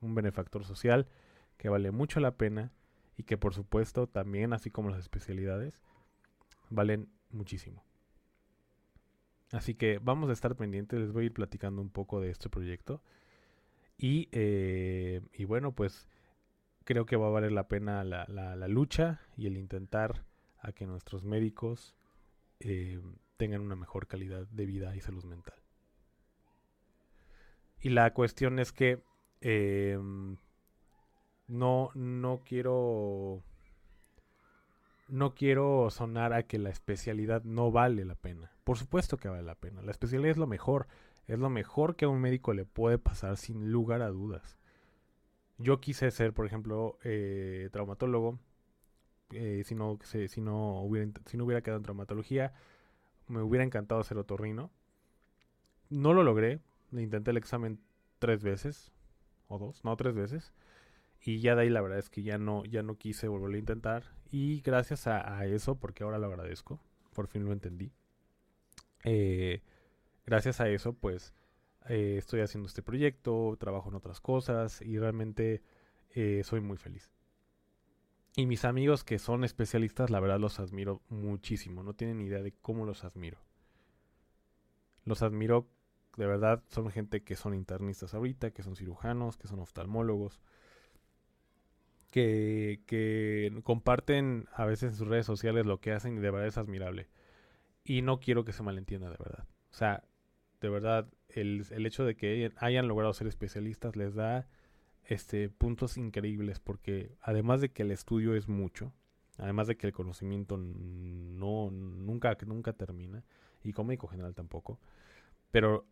Un 0.00 0.14
benefactor 0.14 0.64
social 0.64 1.08
que 1.56 1.68
vale 1.68 1.90
mucho 1.90 2.20
la 2.20 2.36
pena 2.36 2.72
y 3.16 3.22
que 3.22 3.38
por 3.38 3.54
supuesto 3.54 4.06
también, 4.06 4.52
así 4.52 4.70
como 4.70 4.90
las 4.90 5.00
especialidades, 5.00 5.80
valen 6.68 7.08
muchísimo. 7.30 7.84
Así 9.52 9.74
que 9.74 9.98
vamos 9.98 10.28
a 10.28 10.32
estar 10.32 10.56
pendientes, 10.56 10.98
les 10.98 11.12
voy 11.12 11.24
a 11.24 11.26
ir 11.26 11.32
platicando 11.32 11.80
un 11.80 11.90
poco 11.90 12.20
de 12.20 12.30
este 12.30 12.48
proyecto. 12.50 13.02
Y, 13.96 14.28
eh, 14.32 15.22
y 15.32 15.44
bueno, 15.44 15.72
pues 15.72 16.08
creo 16.84 17.06
que 17.06 17.16
va 17.16 17.28
a 17.28 17.30
valer 17.30 17.52
la 17.52 17.68
pena 17.68 18.04
la, 18.04 18.26
la, 18.26 18.68
lucha 18.68 19.20
y 19.36 19.46
el 19.46 19.56
intentar 19.56 20.24
a 20.58 20.72
que 20.72 20.86
nuestros 20.86 21.24
médicos 21.24 21.94
eh, 22.60 23.00
tengan 23.36 23.60
una 23.60 23.76
mejor 23.76 24.06
calidad 24.06 24.46
de 24.48 24.66
vida 24.66 24.96
y 24.96 25.00
salud 25.00 25.24
mental. 25.24 25.58
Y 27.80 27.90
la 27.90 28.12
cuestión 28.12 28.58
es 28.58 28.72
que 28.72 29.02
em, 29.40 30.36
no, 31.46 31.90
no 31.94 32.42
quiero. 32.44 33.42
No 35.08 35.34
quiero 35.34 35.88
sonar 35.90 36.32
a 36.32 36.42
que 36.42 36.58
la 36.58 36.70
especialidad 36.70 37.44
no 37.44 37.70
vale 37.70 38.04
la 38.04 38.16
pena. 38.16 38.50
Por 38.64 38.76
supuesto 38.76 39.18
que 39.18 39.28
vale 39.28 39.44
la 39.44 39.54
pena. 39.54 39.82
La 39.82 39.92
especialidad 39.92 40.32
es 40.32 40.36
lo 40.36 40.48
mejor. 40.48 40.88
Es 41.28 41.38
lo 41.38 41.48
mejor 41.48 41.94
que 41.94 42.06
a 42.06 42.08
un 42.08 42.20
médico 42.20 42.54
le 42.54 42.64
puede 42.64 42.98
pasar 42.98 43.36
sin 43.36 43.70
lugar 43.70 44.02
a 44.02 44.08
dudas. 44.08 44.58
Yo 45.58 45.80
quise 45.80 46.10
ser, 46.10 46.32
por 46.32 46.46
ejemplo, 46.46 46.98
eh, 47.04 47.68
traumatólogo. 47.72 48.40
Eh, 49.30 49.62
si, 49.64 49.74
no, 49.74 49.98
si, 50.02 50.40
no 50.40 50.82
hubiera, 50.82 51.10
si 51.26 51.36
no 51.36 51.44
hubiera 51.44 51.62
quedado 51.62 51.78
en 51.78 51.84
traumatología, 51.84 52.52
me 53.28 53.42
hubiera 53.42 53.64
encantado 53.64 54.02
ser 54.04 54.18
otorrino. 54.18 54.70
No 55.88 56.12
lo 56.12 56.22
logré 56.22 56.60
intenté 57.02 57.30
el 57.30 57.36
examen 57.36 57.80
tres 58.18 58.42
veces, 58.42 58.92
o 59.48 59.58
dos, 59.58 59.84
no, 59.84 59.96
tres 59.96 60.14
veces. 60.14 60.52
Y 61.20 61.40
ya 61.40 61.54
de 61.54 61.62
ahí 61.62 61.70
la 61.70 61.80
verdad 61.80 61.98
es 61.98 62.08
que 62.10 62.22
ya 62.22 62.38
no, 62.38 62.64
ya 62.64 62.82
no 62.82 62.96
quise 62.96 63.28
volverlo 63.28 63.56
a 63.56 63.60
intentar. 63.60 64.04
Y 64.30 64.60
gracias 64.60 65.06
a, 65.06 65.46
eso, 65.46 65.76
porque 65.76 66.04
ahora 66.04 66.18
lo 66.18 66.26
agradezco, 66.26 66.80
por 67.12 67.26
fin 67.26 67.44
lo 67.44 67.52
entendí. 67.52 67.92
Eh, 69.04 69.62
gracias 70.24 70.60
a 70.60 70.68
eso, 70.68 70.92
pues 70.94 71.32
eh, 71.88 72.16
estoy 72.18 72.40
haciendo 72.40 72.68
este 72.68 72.82
proyecto, 72.82 73.56
trabajo 73.58 73.88
en 73.88 73.96
otras 73.96 74.20
cosas 74.20 74.82
y 74.82 74.98
realmente 74.98 75.62
eh, 76.10 76.42
soy 76.44 76.60
muy 76.60 76.76
feliz. 76.76 77.10
Y 78.38 78.44
mis 78.44 78.66
amigos 78.66 79.02
que 79.02 79.18
son 79.18 79.44
especialistas, 79.44 80.10
la 80.10 80.20
verdad 80.20 80.38
los 80.38 80.60
admiro 80.60 81.00
muchísimo. 81.08 81.82
No 81.82 81.94
tienen 81.94 82.20
idea 82.20 82.42
de 82.42 82.52
cómo 82.52 82.84
los 82.84 83.02
admiro. 83.02 83.38
Los 85.04 85.22
admiro 85.22 85.66
de 86.18 86.26
verdad 86.26 86.62
son 86.68 86.90
gente 86.90 87.22
que 87.22 87.34
son 87.34 87.54
internistas 87.54 88.12
ahorita, 88.12 88.50
que 88.50 88.62
son 88.62 88.76
cirujanos, 88.76 89.38
que 89.38 89.48
son 89.48 89.60
oftalmólogos, 89.60 90.42
que, 92.10 92.82
que 92.86 93.58
comparten 93.64 94.46
a 94.52 94.66
veces 94.66 94.92
en 94.92 94.96
sus 94.96 95.08
redes 95.08 95.24
sociales 95.24 95.64
lo 95.64 95.80
que 95.80 95.92
hacen 95.92 96.18
y 96.18 96.20
de 96.20 96.30
verdad 96.30 96.48
es 96.48 96.58
admirable. 96.58 97.08
Y 97.84 98.02
no 98.02 98.20
quiero 98.20 98.44
que 98.44 98.52
se 98.52 98.62
malentienda 98.62 99.08
de 99.08 99.16
verdad. 99.18 99.46
O 99.70 99.74
sea, 99.74 100.04
de 100.60 100.68
verdad, 100.68 101.08
el, 101.30 101.64
el 101.70 101.86
hecho 101.86 102.04
de 102.04 102.16
que 102.16 102.52
hayan 102.58 102.86
logrado 102.86 103.14
ser 103.14 103.28
especialistas 103.28 103.96
les 103.96 104.14
da 104.14 104.46
este, 105.06 105.48
puntos 105.48 105.96
increíbles 105.96 106.60
porque 106.60 107.16
además 107.20 107.60
de 107.60 107.70
que 107.70 107.82
el 107.82 107.90
estudio 107.90 108.34
es 108.34 108.48
mucho, 108.48 108.92
además 109.38 109.66
de 109.66 109.76
que 109.76 109.86
el 109.86 109.92
conocimiento 109.92 110.56
no 110.56 111.70
nunca 111.70 112.36
nunca 112.46 112.72
termina 112.72 113.24
y 113.62 113.72
como 113.72 113.88
médico 113.88 114.08
general 114.08 114.34
tampoco, 114.34 114.80
pero 115.50 115.86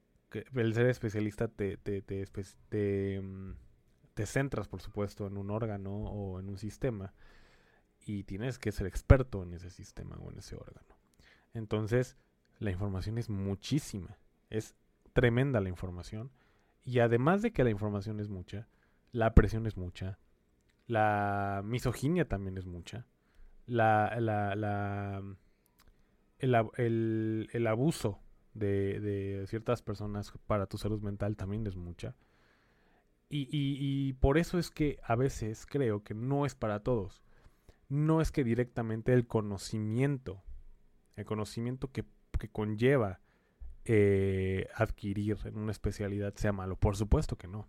el 0.54 0.74
ser 0.74 0.86
especialista 0.86 1.48
te, 1.48 1.76
te, 1.76 2.02
te, 2.02 3.20
mm, 3.20 3.54
te, 4.14 4.26
centras, 4.26 4.68
por 4.68 4.80
supuesto, 4.80 5.26
en 5.26 5.36
un 5.36 5.50
órgano 5.50 5.92
o 5.92 6.40
en 6.40 6.48
un 6.48 6.58
sistema 6.58 7.14
y 8.04 8.24
tienes 8.24 8.58
que 8.58 8.72
ser 8.72 8.86
experto 8.86 9.42
en 9.42 9.54
ese 9.54 9.70
sistema 9.70 10.16
o 10.16 10.30
en 10.30 10.38
ese 10.38 10.56
órgano. 10.56 10.88
Entonces, 11.52 12.16
la 12.58 12.70
información 12.70 13.18
es 13.18 13.30
muchísima, 13.30 14.18
es 14.50 14.74
tremenda 15.12 15.60
la 15.60 15.68
información 15.68 16.30
y 16.82 16.98
además 16.98 17.42
de 17.42 17.52
que 17.52 17.64
la 17.64 17.70
información 17.70 18.20
es 18.20 18.28
mucha, 18.28 18.68
la 19.14 19.32
presión 19.32 19.66
es 19.66 19.76
mucha, 19.76 20.18
la 20.88 21.62
misoginia 21.64 22.28
también 22.28 22.58
es 22.58 22.66
mucha, 22.66 23.06
la, 23.64 24.16
la, 24.18 24.56
la 24.56 25.22
el, 26.40 26.54
el, 26.76 27.48
el 27.52 27.66
abuso 27.68 28.20
de, 28.54 29.44
ciertas 29.46 29.82
personas 29.82 30.32
para 30.48 30.66
tu 30.66 30.78
salud 30.78 31.00
mental 31.00 31.36
también 31.36 31.64
es 31.68 31.76
mucha. 31.76 32.16
Y, 33.28 33.48
y, 33.50 34.12
por 34.14 34.36
eso 34.36 34.58
es 34.58 34.70
que 34.70 34.98
a 35.04 35.14
veces 35.14 35.64
creo 35.64 36.02
que 36.02 36.14
no 36.14 36.44
es 36.44 36.56
para 36.56 36.80
todos. 36.80 37.22
No 37.88 38.20
es 38.20 38.32
que 38.32 38.44
directamente 38.44 39.12
el 39.12 39.28
conocimiento, 39.28 40.42
el 41.14 41.24
conocimiento 41.24 41.90
que, 41.90 42.04
que 42.38 42.48
conlleva 42.48 43.20
eh, 43.84 44.68
adquirir 44.74 45.38
en 45.44 45.58
una 45.58 45.72
especialidad 45.72 46.34
sea 46.34 46.52
malo. 46.52 46.76
Por 46.76 46.96
supuesto 46.96 47.36
que 47.36 47.48
no. 47.48 47.68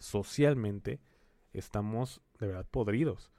Socialmente 0.00 1.00
estamos 1.52 2.20
de 2.40 2.48
verdad 2.48 2.66
podridos. 2.68 3.30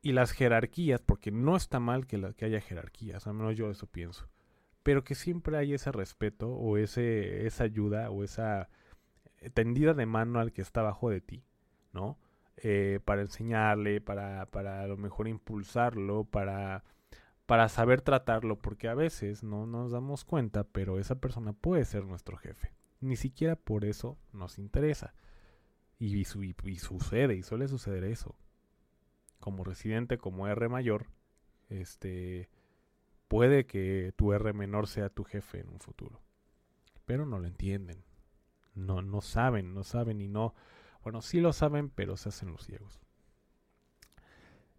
Y 0.00 0.12
las 0.12 0.30
jerarquías, 0.30 1.00
porque 1.00 1.30
no 1.32 1.56
está 1.56 1.80
mal 1.80 2.06
que, 2.06 2.34
que 2.36 2.44
haya 2.44 2.60
jerarquías, 2.60 3.26
al 3.26 3.34
menos 3.34 3.56
yo 3.56 3.70
eso 3.70 3.86
pienso. 3.86 4.28
Pero 4.84 5.02
que 5.04 5.14
siempre 5.14 5.56
hay 5.56 5.74
ese 5.74 5.90
respeto 5.92 6.48
o 6.48 6.76
ese, 6.76 7.46
esa 7.46 7.64
ayuda 7.64 8.10
o 8.10 8.22
esa 8.22 8.68
tendida 9.54 9.94
de 9.94 10.06
mano 10.06 10.40
al 10.40 10.52
que 10.52 10.62
está 10.62 10.80
abajo 10.80 11.10
de 11.10 11.20
ti, 11.20 11.44
¿no? 11.92 12.18
Eh, 12.56 13.00
para 13.04 13.22
enseñarle, 13.22 14.00
para, 14.00 14.46
para 14.46 14.82
a 14.82 14.86
lo 14.86 14.96
mejor 14.96 15.26
impulsarlo, 15.26 16.24
para, 16.24 16.84
para 17.46 17.68
saber 17.68 18.02
tratarlo, 18.02 18.58
porque 18.58 18.88
a 18.88 18.94
veces 18.94 19.42
no 19.42 19.66
nos 19.66 19.92
damos 19.92 20.24
cuenta, 20.24 20.64
pero 20.64 20.98
esa 20.98 21.16
persona 21.16 21.52
puede 21.52 21.84
ser 21.84 22.04
nuestro 22.04 22.36
jefe. 22.36 22.72
Ni 23.00 23.16
siquiera 23.16 23.56
por 23.56 23.84
eso 23.84 24.16
nos 24.32 24.58
interesa. 24.58 25.14
Y, 26.04 26.24
sucede, 26.24 27.36
y 27.36 27.42
suele 27.42 27.68
suceder 27.68 28.04
eso. 28.04 28.34
Como 29.38 29.62
residente, 29.62 30.18
como 30.18 30.48
R 30.48 30.68
mayor, 30.68 31.06
este 31.68 32.48
puede 33.28 33.66
que 33.66 34.12
tu 34.16 34.32
R 34.32 34.52
menor 34.52 34.88
sea 34.88 35.08
tu 35.08 35.24
jefe 35.24 35.60
en 35.60 35.68
un 35.68 35.78
futuro. 35.78 36.20
Pero 37.04 37.24
no 37.24 37.38
lo 37.38 37.46
entienden 37.46 38.02
no, 38.74 39.02
no 39.02 39.20
saben, 39.20 39.74
no 39.74 39.84
saben 39.84 40.20
y 40.20 40.28
no, 40.28 40.54
bueno, 41.02 41.20
sí 41.22 41.40
lo 41.40 41.52
saben, 41.52 41.90
pero 41.90 42.16
se 42.16 42.30
hacen 42.30 42.52
los 42.52 42.64
ciegos. 42.64 43.00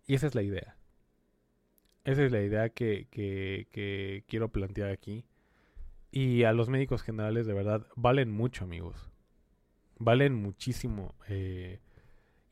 Y 0.05 0.15
esa 0.15 0.27
es 0.27 0.35
la 0.35 0.41
idea. 0.41 0.75
Esa 2.03 2.23
es 2.23 2.31
la 2.31 2.41
idea 2.41 2.69
que, 2.69 3.07
que 3.11 4.23
quiero 4.27 4.49
plantear 4.49 4.89
aquí. 4.89 5.25
Y 6.11 6.43
a 6.43 6.53
los 6.53 6.69
médicos 6.69 7.01
generales 7.01 7.45
de 7.45 7.53
verdad 7.53 7.87
valen 7.95 8.29
mucho, 8.29 8.65
amigos. 8.65 9.12
Valen 10.03 10.35
muchísimo. 10.35 11.15
Eh, 11.27 11.79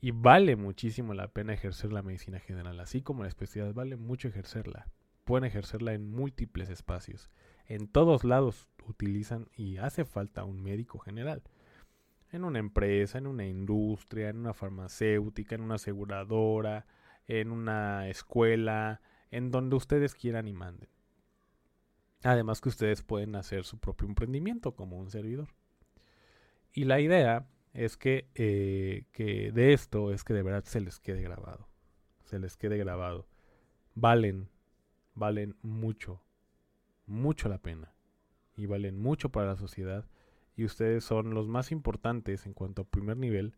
y 0.00 0.10
vale 0.10 0.56
muchísimo 0.56 1.14
la 1.14 1.28
pena 1.28 1.52
ejercer 1.52 1.92
la 1.92 2.02
medicina 2.02 2.40
general. 2.40 2.80
Así 2.80 3.02
como 3.02 3.22
la 3.22 3.28
especialidad, 3.28 3.74
vale 3.74 3.96
mucho 3.96 4.28
ejercerla. 4.28 4.88
Pueden 5.24 5.44
ejercerla 5.44 5.94
en 5.94 6.10
múltiples 6.10 6.70
espacios. 6.70 7.30
En 7.66 7.86
todos 7.86 8.24
lados 8.24 8.68
utilizan 8.88 9.48
y 9.54 9.76
hace 9.76 10.04
falta 10.04 10.44
un 10.44 10.62
médico 10.62 10.98
general. 10.98 11.42
En 12.30 12.44
una 12.44 12.58
empresa, 12.58 13.18
en 13.18 13.26
una 13.26 13.46
industria, 13.46 14.30
en 14.30 14.38
una 14.38 14.54
farmacéutica, 14.54 15.54
en 15.54 15.60
una 15.60 15.74
aseguradora, 15.74 16.86
en 17.28 17.52
una 17.52 18.08
escuela, 18.08 19.02
en 19.30 19.50
donde 19.50 19.76
ustedes 19.76 20.14
quieran 20.14 20.48
y 20.48 20.52
manden. 20.52 20.88
Además 22.24 22.60
que 22.60 22.70
ustedes 22.70 23.02
pueden 23.02 23.36
hacer 23.36 23.64
su 23.64 23.78
propio 23.78 24.08
emprendimiento 24.08 24.74
como 24.74 24.98
un 24.98 25.10
servidor. 25.10 25.48
Y 26.72 26.84
la 26.84 27.00
idea 27.00 27.46
es 27.74 27.96
que, 27.96 28.28
eh, 28.34 29.04
que 29.12 29.52
de 29.52 29.72
esto 29.72 30.12
es 30.12 30.24
que 30.24 30.34
de 30.34 30.42
verdad 30.42 30.64
se 30.64 30.80
les 30.80 31.00
quede 31.00 31.22
grabado. 31.22 31.68
Se 32.24 32.38
les 32.38 32.56
quede 32.56 32.78
grabado. 32.78 33.26
Valen, 33.94 34.48
valen 35.14 35.56
mucho, 35.62 36.22
mucho 37.06 37.48
la 37.48 37.58
pena 37.58 37.92
y 38.56 38.66
valen 38.66 38.98
mucho 38.98 39.30
para 39.30 39.48
la 39.48 39.56
sociedad 39.56 40.06
y 40.56 40.64
ustedes 40.64 41.04
son 41.04 41.34
los 41.34 41.48
más 41.48 41.72
importantes 41.72 42.46
en 42.46 42.54
cuanto 42.54 42.82
a 42.82 42.86
primer 42.86 43.16
nivel 43.16 43.54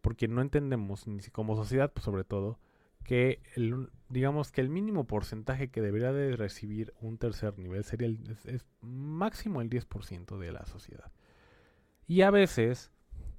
porque 0.00 0.28
no 0.28 0.40
entendemos 0.40 1.06
ni 1.06 1.20
como 1.32 1.56
sociedad 1.56 1.92
pues 1.92 2.04
sobre 2.04 2.24
todo 2.24 2.58
que 3.04 3.40
el, 3.54 3.90
digamos 4.08 4.50
que 4.50 4.60
el 4.60 4.68
mínimo 4.68 5.06
porcentaje 5.06 5.70
que 5.70 5.82
debería 5.82 6.12
de 6.12 6.36
recibir 6.36 6.92
un 7.00 7.18
tercer 7.18 7.58
nivel 7.58 7.84
sería 7.84 8.08
el 8.08 8.38
es, 8.44 8.66
máximo 8.80 9.60
el 9.60 9.70
10% 9.70 10.38
de 10.38 10.52
la 10.52 10.66
sociedad 10.66 11.12
y 12.06 12.22
a 12.22 12.30
veces 12.30 12.90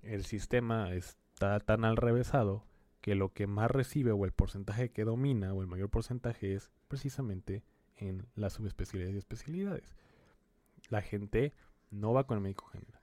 el 0.02 0.26
sistema 0.26 0.94
está 0.94 1.60
tan 1.60 1.86
al 1.86 1.98
revésado 1.98 2.66
que 3.02 3.16
lo 3.16 3.34
que 3.34 3.48
más 3.48 3.70
recibe 3.70 4.12
o 4.12 4.26
el 4.26 4.32
porcentaje 4.32 4.92
que 4.92 5.04
domina 5.04 5.54
o 5.54 5.62
el 5.62 5.68
mayor 5.68 5.90
porcentaje 5.90 6.56
es 6.56 6.72
precisamente 6.88 7.64
en 7.98 8.28
las 8.36 8.54
subespecialidades 8.54 9.16
y 9.16 9.20
especialidades 9.20 9.96
la 10.90 11.02
gente 11.02 11.54
no 11.92 12.14
va 12.14 12.26
con 12.26 12.38
el 12.38 12.44
médico 12.44 12.68
general, 12.68 13.02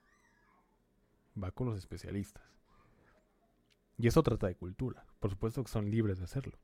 va 1.41 1.51
con 1.51 1.67
los 1.67 1.77
especialistas. 1.77 2.43
Y 3.97 4.07
eso 4.07 4.23
trata 4.23 4.47
de 4.47 4.55
cultura. 4.55 5.05
Por 5.19 5.31
supuesto 5.31 5.63
que 5.63 5.71
son 5.71 5.91
libres 5.91 6.17
de 6.17 6.25
hacerlo. 6.25 6.57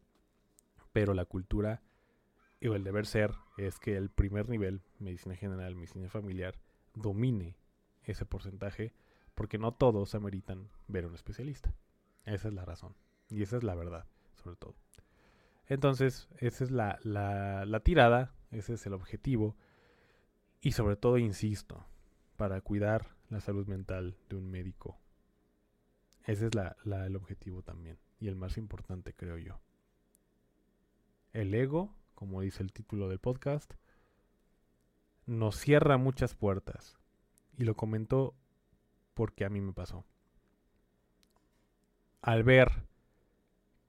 Pero 0.92 1.14
la 1.14 1.26
cultura 1.26 1.82
o 2.62 2.74
el 2.74 2.84
deber 2.84 3.06
ser 3.06 3.36
es 3.58 3.80
que 3.80 3.96
el 3.96 4.10
primer 4.10 4.50
nivel, 4.50 4.82
medicina 4.98 5.36
general, 5.36 5.76
medicina 5.76 6.10
familiar, 6.10 6.56
domine 6.96 7.56
ese 8.12 8.26
porcentaje 8.26 8.94
porque 9.36 9.58
no 9.58 9.74
todos 9.74 10.16
ameritan 10.16 10.70
ver 10.88 11.06
a 11.06 11.08
un 11.08 11.16
especialista. 11.16 11.74
Esa 12.26 12.50
es 12.50 12.54
la 12.54 12.66
razón. 12.66 12.96
Y 13.30 13.42
esa 13.44 13.58
es 13.58 13.64
la 13.64 13.76
verdad, 13.76 14.06
sobre 14.44 14.56
todo. 14.58 14.76
Entonces, 15.68 16.28
esa 16.38 16.64
es 16.64 16.72
la, 16.72 17.00
la, 17.04 17.80
tirada, 17.82 18.34
ese 18.52 18.74
es 18.74 18.86
el 18.86 18.94
objetivo 18.94 19.56
y 20.62 20.72
sobre 20.72 20.96
todo, 20.96 21.18
insisto, 21.18 21.86
para 22.38 22.60
cuidar 22.62 23.16
la 23.30 23.40
salud 23.40 23.68
mental 23.68 24.18
de 24.30 24.36
un 24.36 24.50
médico. 24.50 25.00
Ese 26.26 26.48
es 26.48 26.56
la, 26.56 26.76
el 27.06 27.16
objetivo 27.16 27.62
también. 27.62 27.98
Y 28.20 28.28
el 28.28 28.36
más 28.36 28.58
importante, 28.58 29.14
creo 29.14 29.38
yo. 29.38 29.60
El 31.32 31.54
ego, 31.54 31.96
como 32.16 32.42
dice 32.42 32.64
el 32.64 32.74
título 32.74 33.08
del 33.08 33.20
podcast, 33.20 33.74
nos 35.28 35.56
cierra 35.56 35.98
muchas 35.98 36.36
puertas. 36.36 36.99
Y 37.60 37.66
lo 37.66 37.76
comento 37.76 38.34
porque 39.14 39.44
a 39.44 39.50
mí 39.50 39.60
me 39.60 39.74
pasó. 39.74 40.06
Al 42.22 42.44
ver 42.44 42.88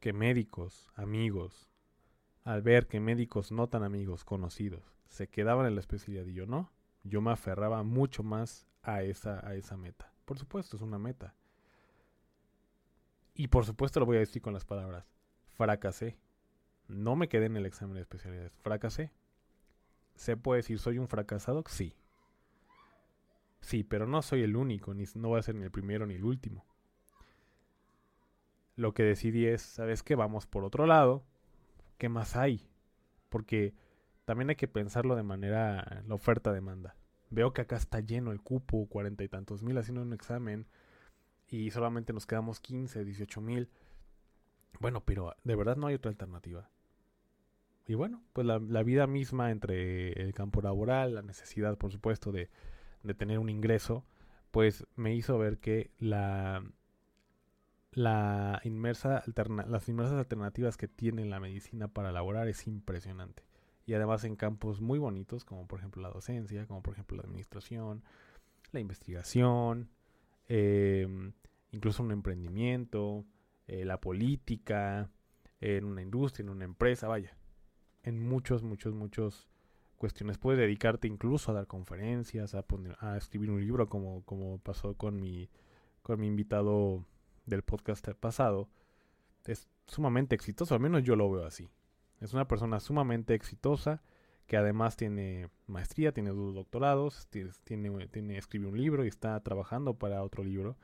que 0.00 0.12
médicos, 0.12 0.88
amigos, 0.96 1.70
al 2.42 2.62
ver 2.62 2.88
que 2.88 2.98
médicos 2.98 3.52
no 3.52 3.68
tan 3.68 3.84
amigos, 3.84 4.24
conocidos, 4.24 4.82
se 5.06 5.28
quedaban 5.28 5.66
en 5.66 5.76
la 5.76 5.82
especialidad 5.82 6.26
y 6.26 6.32
yo 6.32 6.46
no, 6.46 6.72
yo 7.04 7.20
me 7.20 7.30
aferraba 7.30 7.84
mucho 7.84 8.24
más 8.24 8.66
a 8.82 9.02
esa, 9.04 9.46
a 9.46 9.54
esa 9.54 9.76
meta. 9.76 10.12
Por 10.24 10.36
supuesto, 10.36 10.74
es 10.74 10.82
una 10.82 10.98
meta. 10.98 11.36
Y 13.34 13.46
por 13.46 13.64
supuesto 13.64 14.00
lo 14.00 14.06
voy 14.06 14.16
a 14.16 14.20
decir 14.20 14.42
con 14.42 14.52
las 14.52 14.64
palabras, 14.64 15.06
fracasé. 15.46 16.18
No 16.88 17.14
me 17.14 17.28
quedé 17.28 17.46
en 17.46 17.56
el 17.56 17.66
examen 17.66 17.94
de 17.94 18.00
especialidades, 18.00 18.52
fracasé. 18.64 19.12
¿Se 20.16 20.36
puede 20.36 20.58
decir 20.58 20.80
soy 20.80 20.98
un 20.98 21.06
fracasado? 21.06 21.62
Sí. 21.68 21.94
Sí, 23.60 23.84
pero 23.84 24.06
no 24.06 24.22
soy 24.22 24.42
el 24.42 24.56
único, 24.56 24.94
ni 24.94 25.04
no 25.14 25.28
voy 25.28 25.38
a 25.38 25.42
ser 25.42 25.54
ni 25.54 25.64
el 25.64 25.70
primero 25.70 26.06
ni 26.06 26.14
el 26.14 26.24
último. 26.24 26.64
Lo 28.76 28.94
que 28.94 29.02
decidí 29.02 29.46
es, 29.46 29.62
¿sabes 29.62 30.02
qué? 30.02 30.14
Vamos 30.14 30.46
por 30.46 30.64
otro 30.64 30.86
lado. 30.86 31.24
¿Qué 31.98 32.08
más 32.08 32.36
hay? 32.36 32.66
Porque 33.28 33.74
también 34.24 34.48
hay 34.48 34.56
que 34.56 34.68
pensarlo 34.68 35.16
de 35.16 35.22
manera 35.22 36.02
la 36.06 36.14
oferta-demanda. 36.14 36.96
Veo 37.28 37.52
que 37.52 37.60
acá 37.60 37.76
está 37.76 38.00
lleno 38.00 38.32
el 38.32 38.40
cupo, 38.40 38.88
cuarenta 38.88 39.22
y 39.22 39.28
tantos 39.28 39.62
mil 39.62 39.76
haciendo 39.76 40.02
un 40.02 40.12
examen 40.12 40.66
y 41.46 41.70
solamente 41.70 42.12
nos 42.12 42.26
quedamos 42.26 42.60
15, 42.60 43.04
18 43.04 43.40
mil. 43.40 43.68
Bueno, 44.78 45.04
pero 45.04 45.34
de 45.44 45.56
verdad 45.56 45.76
no 45.76 45.88
hay 45.88 45.94
otra 45.94 46.10
alternativa. 46.10 46.70
Y 47.86 47.94
bueno, 47.94 48.22
pues 48.32 48.46
la, 48.46 48.82
vida 48.82 49.06
misma 49.06 49.50
entre 49.50 50.12
el 50.12 50.32
campo 50.32 50.62
laboral, 50.62 51.16
la 51.16 51.22
necesidad, 51.22 51.76
por 51.76 51.90
supuesto, 51.90 52.30
de, 52.30 52.48
de 53.02 53.14
tener 53.14 53.38
un 53.38 53.48
ingreso, 53.48 54.04
pues 54.50 54.86
me 54.96 55.14
hizo 55.14 55.38
ver 55.38 55.58
que 55.58 55.90
la, 55.98 56.64
la 57.92 58.60
inmersa 58.64 59.22
las 59.36 59.88
inmersas 59.88 60.18
alternativas 60.18 60.76
que 60.76 60.88
tiene 60.88 61.24
la 61.24 61.40
medicina 61.40 61.88
para 61.88 62.12
laborar 62.12 62.48
es 62.48 62.66
impresionante. 62.66 63.44
Y 63.86 63.94
además 63.94 64.24
en 64.24 64.36
campos 64.36 64.80
muy 64.80 64.98
bonitos, 64.98 65.44
como 65.44 65.66
por 65.66 65.80
ejemplo 65.80 66.02
la 66.02 66.10
docencia, 66.10 66.66
como 66.66 66.82
por 66.82 66.94
ejemplo 66.94 67.16
la 67.16 67.24
administración, 67.24 68.04
la 68.72 68.80
investigación, 68.80 69.90
eh, 70.48 71.32
incluso 71.72 72.02
un 72.02 72.12
emprendimiento, 72.12 73.24
eh, 73.66 73.84
la 73.84 74.00
política, 74.00 75.10
en 75.60 75.84
una 75.84 76.02
industria, 76.02 76.44
en 76.44 76.50
una 76.50 76.64
empresa, 76.64 77.08
vaya, 77.08 77.36
en 78.02 78.18
muchos, 78.20 78.62
muchos, 78.62 78.94
muchos 78.94 79.49
cuestiones. 80.00 80.38
Puedes 80.38 80.58
dedicarte 80.58 81.06
incluso 81.06 81.52
a 81.52 81.54
dar 81.54 81.66
conferencias, 81.66 82.54
a, 82.54 82.62
poner, 82.62 82.96
a 83.00 83.16
escribir 83.18 83.50
un 83.50 83.60
libro, 83.60 83.88
como, 83.88 84.24
como 84.24 84.58
pasó 84.58 84.94
con 84.94 85.20
mi, 85.20 85.50
con 86.02 86.18
mi 86.18 86.26
invitado 86.26 87.04
del 87.44 87.62
podcast 87.62 88.08
pasado. 88.18 88.68
Es 89.44 89.68
sumamente 89.86 90.34
exitoso, 90.34 90.74
al 90.74 90.80
menos 90.80 91.04
yo 91.04 91.16
lo 91.16 91.30
veo 91.30 91.44
así. 91.44 91.70
Es 92.18 92.32
una 92.32 92.48
persona 92.48 92.80
sumamente 92.80 93.34
exitosa 93.34 94.02
que 94.46 94.56
además 94.56 94.96
tiene 94.96 95.48
maestría, 95.66 96.12
tiene 96.12 96.30
dos 96.30 96.54
doctorados, 96.54 97.28
tiene, 97.28 97.52
tiene, 97.64 98.08
tiene, 98.08 98.38
escribe 98.38 98.66
un 98.66 98.78
libro 98.78 99.04
y 99.04 99.08
está 99.08 99.38
trabajando 99.40 99.94
para 99.94 100.22
otro 100.22 100.42
libro. 100.42 100.76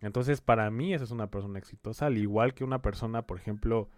Entonces, 0.00 0.40
para 0.40 0.68
mí, 0.70 0.92
esa 0.92 1.04
es 1.04 1.12
una 1.12 1.30
persona 1.30 1.60
exitosa, 1.60 2.06
al 2.06 2.18
igual 2.18 2.54
que 2.54 2.64
una 2.64 2.82
persona, 2.82 3.22
por 3.22 3.38
ejemplo, 3.38 3.88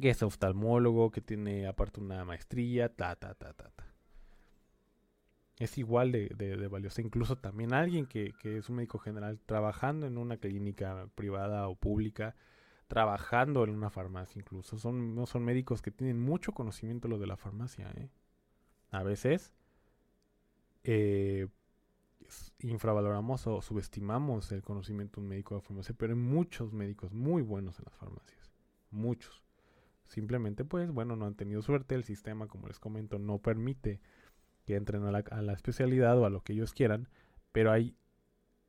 que 0.00 0.10
es 0.10 0.22
oftalmólogo, 0.22 1.10
que 1.10 1.20
tiene 1.20 1.66
aparte 1.66 2.00
una 2.00 2.24
maestría, 2.24 2.94
ta, 2.94 3.16
ta, 3.16 3.34
ta, 3.34 3.52
ta, 3.52 3.70
ta. 3.70 3.84
Es 5.56 5.78
igual 5.78 6.10
de, 6.10 6.28
de, 6.36 6.66
valiosa. 6.66 7.00
Incluso 7.00 7.36
también 7.36 7.72
alguien 7.72 8.06
que, 8.06 8.32
que, 8.40 8.58
es 8.58 8.68
un 8.68 8.76
médico 8.76 8.98
general 8.98 9.38
trabajando 9.46 10.06
en 10.06 10.18
una 10.18 10.36
clínica 10.36 11.08
privada 11.14 11.68
o 11.68 11.76
pública, 11.76 12.34
trabajando 12.88 13.62
en 13.62 13.70
una 13.70 13.90
farmacia 13.90 14.40
incluso. 14.40 14.78
Son, 14.78 15.14
no 15.14 15.26
son 15.26 15.44
médicos 15.44 15.80
que 15.80 15.92
tienen 15.92 16.20
mucho 16.20 16.52
conocimiento 16.52 17.06
lo 17.06 17.18
de 17.18 17.28
la 17.28 17.36
farmacia. 17.36 17.88
¿eh? 17.96 18.10
A 18.90 19.04
veces 19.04 19.54
eh, 20.82 21.46
infravaloramos 22.60 23.46
o 23.46 23.62
subestimamos 23.62 24.50
el 24.52 24.62
conocimiento 24.62 25.20
de 25.20 25.24
un 25.24 25.28
médico 25.28 25.54
de 25.54 25.60
farmacia, 25.60 25.94
pero 25.96 26.14
hay 26.14 26.18
muchos 26.18 26.72
médicos 26.72 27.12
muy 27.12 27.42
buenos 27.42 27.78
en 27.78 27.84
las 27.86 27.94
farmacias, 27.94 28.52
muchos. 28.90 29.43
Simplemente, 30.06 30.64
pues, 30.64 30.90
bueno, 30.90 31.16
no 31.16 31.26
han 31.26 31.34
tenido 31.34 31.62
suerte, 31.62 31.94
el 31.94 32.04
sistema, 32.04 32.46
como 32.46 32.68
les 32.68 32.78
comento, 32.78 33.18
no 33.18 33.38
permite 33.38 34.00
que 34.64 34.76
entren 34.76 35.04
a 35.04 35.10
la, 35.10 35.18
a 35.30 35.42
la 35.42 35.52
especialidad 35.52 36.18
o 36.18 36.26
a 36.26 36.30
lo 36.30 36.42
que 36.42 36.52
ellos 36.52 36.72
quieran, 36.72 37.08
pero 37.52 37.72
hay 37.72 37.96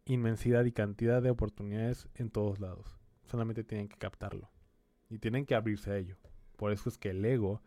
inmensidad 0.05 0.65
y 0.65 0.71
cantidad 0.71 1.21
de 1.21 1.31
oportunidades 1.31 2.07
en 2.15 2.29
todos 2.29 2.59
lados. 2.59 2.97
Solamente 3.25 3.63
tienen 3.63 3.87
que 3.87 3.97
captarlo 3.97 4.49
y 5.09 5.19
tienen 5.19 5.45
que 5.45 5.55
abrirse 5.55 5.91
a 5.91 5.97
ello. 5.97 6.17
Por 6.57 6.71
eso 6.71 6.89
es 6.89 6.97
que 6.97 7.09
el 7.09 7.25
ego 7.25 7.61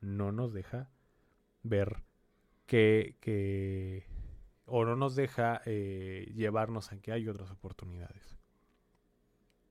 no 0.00 0.32
nos 0.32 0.52
deja 0.52 0.90
ver 1.62 2.02
que, 2.66 3.16
que 3.20 4.04
o 4.66 4.84
no 4.84 4.96
nos 4.96 5.16
deja 5.16 5.60
eh, 5.64 6.32
llevarnos 6.34 6.92
a 6.92 7.00
que 7.00 7.12
hay 7.12 7.28
otras 7.28 7.50
oportunidades. 7.50 8.36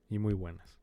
Y 0.09 0.19
muy 0.19 0.33
buenas. 0.33 0.78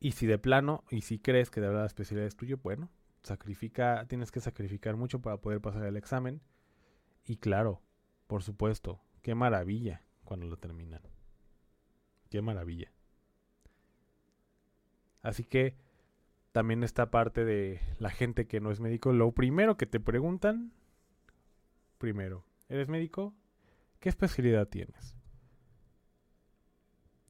Y 0.00 0.12
si 0.12 0.26
de 0.26 0.38
plano, 0.38 0.82
y 0.90 1.02
si 1.02 1.18
crees 1.18 1.50
que 1.50 1.60
de 1.60 1.68
verdad 1.68 1.82
la 1.82 1.86
especialidad 1.86 2.26
es 2.26 2.36
tuyo, 2.36 2.58
bueno, 2.62 2.90
sacrifica, 3.22 4.06
tienes 4.08 4.32
que 4.32 4.40
sacrificar 4.40 4.96
mucho 4.96 5.20
para 5.20 5.36
poder 5.36 5.60
pasar 5.60 5.84
el 5.84 5.96
examen. 5.96 6.40
Y 7.24 7.36
claro, 7.36 7.82
por 8.26 8.42
supuesto, 8.42 9.02
qué 9.20 9.34
maravilla 9.34 10.02
cuando 10.24 10.46
lo 10.46 10.56
terminan. 10.56 11.02
Qué 12.30 12.40
maravilla. 12.40 12.90
Así 15.20 15.44
que 15.44 15.76
también 16.52 16.82
esta 16.82 17.10
parte 17.10 17.44
de 17.44 17.80
la 17.98 18.10
gente 18.10 18.46
que 18.46 18.60
no 18.60 18.70
es 18.70 18.80
médico, 18.80 19.12
lo 19.12 19.32
primero 19.32 19.76
que 19.76 19.86
te 19.86 20.00
preguntan 20.00 20.72
primero, 21.98 22.46
¿eres 22.68 22.88
médico? 22.88 23.34
¿Qué 23.98 24.08
especialidad 24.08 24.66
tienes? 24.66 25.19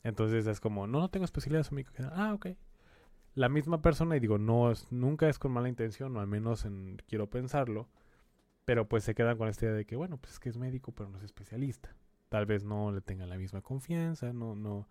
Entonces 0.03 0.47
es 0.47 0.61
como, 0.61 0.87
no, 0.87 1.01
no 1.01 1.11
tengo 1.11 1.25
especialidad, 1.25 1.65
soy 1.65 1.77
médico. 1.77 1.93
Ah, 2.13 2.33
ok. 2.35 2.49
La 3.35 3.49
misma 3.49 3.81
persona, 3.83 4.17
y 4.17 4.21
digo, 4.21 4.39
no 4.39 4.71
es, 4.71 4.91
nunca 4.91 5.29
es 5.29 5.39
con 5.39 5.53
mala 5.53 5.69
intención, 5.69 6.17
o 6.17 6.21
al 6.21 6.27
menos 6.27 6.65
en, 6.65 7.01
quiero 7.07 7.31
pensarlo, 7.31 7.89
pero 8.65 8.89
pues 8.89 9.05
se 9.05 9.15
quedan 9.15 9.39
con 9.39 9.49
esta 9.49 9.67
idea 9.67 9.75
de 9.75 9.87
que, 9.87 9.97
bueno, 9.97 10.17
pues 10.17 10.35
es 10.35 10.41
que 10.41 10.49
es 10.49 10.57
médico, 10.57 10.93
pero 10.93 11.09
no 11.11 11.19
es 11.19 11.25
especialista. 11.25 11.95
Tal 12.29 12.47
vez 12.47 12.65
no 12.65 12.93
le 12.93 13.01
tengan 13.01 13.29
la 13.29 13.39
misma 13.39 13.63
confianza, 13.63 14.33
no, 14.33 14.55
no, 14.55 14.89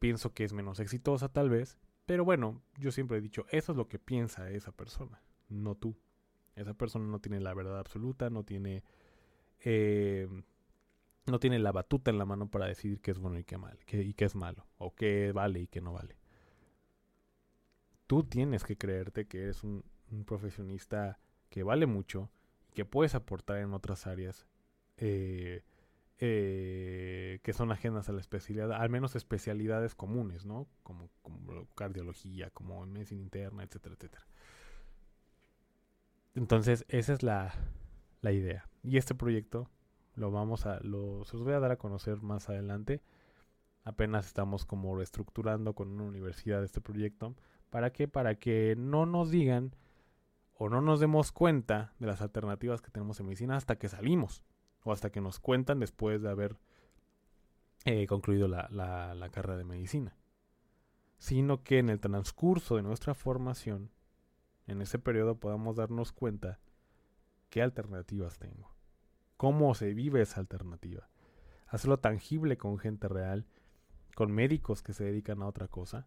pienso 0.00 0.32
que 0.34 0.44
es 0.44 0.52
menos 0.52 0.80
exitosa 0.80 1.28
tal 1.28 1.48
vez, 1.48 1.78
pero 2.06 2.24
bueno, 2.24 2.60
yo 2.76 2.90
siempre 2.90 3.18
he 3.18 3.20
dicho, 3.20 3.46
eso 3.50 3.72
es 3.72 3.78
lo 3.78 3.86
que 3.86 4.00
piensa 4.00 4.50
esa 4.50 4.72
persona, 4.72 5.22
no 5.48 5.76
tú. 5.76 5.96
Esa 6.56 6.74
persona 6.74 7.06
no 7.06 7.20
tiene 7.20 7.38
la 7.38 7.54
verdad 7.54 7.78
absoluta, 7.78 8.30
no 8.30 8.42
tiene, 8.42 8.82
eh, 9.60 10.26
no 11.26 11.38
tiene 11.38 11.58
la 11.58 11.72
batuta 11.72 12.10
en 12.10 12.18
la 12.18 12.24
mano 12.24 12.50
para 12.50 12.66
decidir 12.66 13.00
qué 13.00 13.10
es 13.10 13.18
bueno 13.18 13.38
y 13.38 13.44
qué 13.44 13.58
mal, 13.58 13.78
qué, 13.86 14.02
y 14.02 14.14
qué 14.14 14.24
es 14.24 14.34
malo, 14.34 14.66
o 14.78 14.94
qué 14.94 15.32
vale 15.32 15.60
y 15.60 15.66
qué 15.66 15.80
no 15.80 15.92
vale. 15.92 16.16
Tú 18.06 18.24
tienes 18.24 18.64
que 18.64 18.76
creerte 18.76 19.26
que 19.26 19.42
eres 19.42 19.62
un, 19.62 19.84
profesionista 20.26 21.20
que 21.48 21.62
vale 21.62 21.86
mucho 21.86 22.30
y 22.68 22.72
que 22.72 22.84
puedes 22.84 23.14
aportar 23.14 23.58
en 23.58 23.72
otras 23.72 24.08
áreas 24.08 24.44
eh, 24.96 25.62
eh, 26.18 27.38
que 27.44 27.52
son 27.52 27.70
ajenas 27.70 28.08
a 28.08 28.12
la 28.12 28.20
especialidad, 28.20 28.72
al 28.72 28.90
menos 28.90 29.14
especialidades 29.14 29.94
comunes, 29.94 30.44
¿no? 30.44 30.66
Como, 30.82 31.08
como 31.22 31.66
cardiología, 31.76 32.50
como 32.50 32.84
medicina 32.86 33.22
interna, 33.22 33.62
etcétera, 33.62 33.94
etcétera. 33.96 34.26
Entonces, 36.34 36.84
esa 36.88 37.12
es 37.12 37.22
la, 37.22 37.54
la 38.20 38.32
idea. 38.32 38.68
Y 38.82 38.96
este 38.96 39.14
proyecto 39.14 39.70
lo 40.20 40.30
vamos 40.30 40.66
a, 40.66 40.78
lo, 40.80 41.24
se 41.24 41.36
los 41.36 41.44
voy 41.44 41.54
a 41.54 41.60
dar 41.60 41.72
a 41.72 41.78
conocer 41.78 42.20
más 42.22 42.48
adelante. 42.48 43.02
Apenas 43.84 44.26
estamos 44.26 44.66
como 44.66 44.94
reestructurando 44.94 45.74
con 45.74 45.88
una 45.88 46.04
universidad 46.04 46.62
este 46.62 46.80
proyecto. 46.80 47.34
¿Para 47.70 47.90
qué? 47.92 48.06
Para 48.06 48.34
que 48.34 48.74
no 48.76 49.06
nos 49.06 49.30
digan 49.30 49.74
o 50.54 50.68
no 50.68 50.82
nos 50.82 51.00
demos 51.00 51.32
cuenta 51.32 51.94
de 51.98 52.06
las 52.06 52.20
alternativas 52.20 52.82
que 52.82 52.90
tenemos 52.90 53.18
en 53.18 53.26
medicina 53.26 53.56
hasta 53.56 53.76
que 53.76 53.88
salimos. 53.88 54.44
O 54.84 54.92
hasta 54.92 55.10
que 55.10 55.20
nos 55.20 55.40
cuentan 55.40 55.80
después 55.80 56.22
de 56.22 56.30
haber 56.30 56.56
eh, 57.84 58.06
concluido 58.06 58.48
la, 58.48 58.68
la, 58.70 59.14
la 59.14 59.28
carrera 59.30 59.58
de 59.58 59.64
medicina. 59.64 60.16
Sino 61.18 61.62
que 61.62 61.78
en 61.78 61.90
el 61.90 62.00
transcurso 62.00 62.76
de 62.76 62.82
nuestra 62.82 63.14
formación 63.14 63.90
en 64.66 64.80
ese 64.80 64.98
periodo 64.98 65.38
podamos 65.38 65.76
darnos 65.76 66.12
cuenta 66.12 66.60
qué 67.50 67.60
alternativas 67.60 68.38
tengo, 68.38 68.72
cómo 69.40 69.74
se 69.74 69.94
vive 69.94 70.20
esa 70.20 70.38
alternativa, 70.38 71.08
hacerlo 71.66 71.98
tangible 71.98 72.58
con 72.58 72.76
gente 72.76 73.08
real, 73.08 73.46
con 74.14 74.32
médicos 74.32 74.82
que 74.82 74.92
se 74.92 75.04
dedican 75.04 75.40
a 75.40 75.46
otra 75.46 75.66
cosa, 75.66 76.06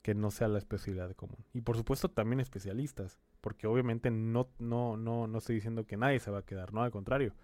que 0.00 0.14
no 0.14 0.30
sea 0.30 0.48
la 0.48 0.56
especialidad 0.56 1.12
común. 1.12 1.44
Y 1.52 1.60
por 1.60 1.76
supuesto 1.76 2.08
también 2.08 2.40
especialistas, 2.40 3.20
porque 3.42 3.66
obviamente 3.66 4.10
no, 4.10 4.48
no, 4.58 4.96
no, 4.96 5.26
no 5.26 5.36
estoy 5.36 5.56
diciendo 5.56 5.84
que 5.84 5.98
nadie 5.98 6.20
se 6.20 6.30
va 6.30 6.38
a 6.38 6.46
quedar, 6.46 6.72
no, 6.72 6.82
al 6.82 6.90
contrario, 6.90 7.34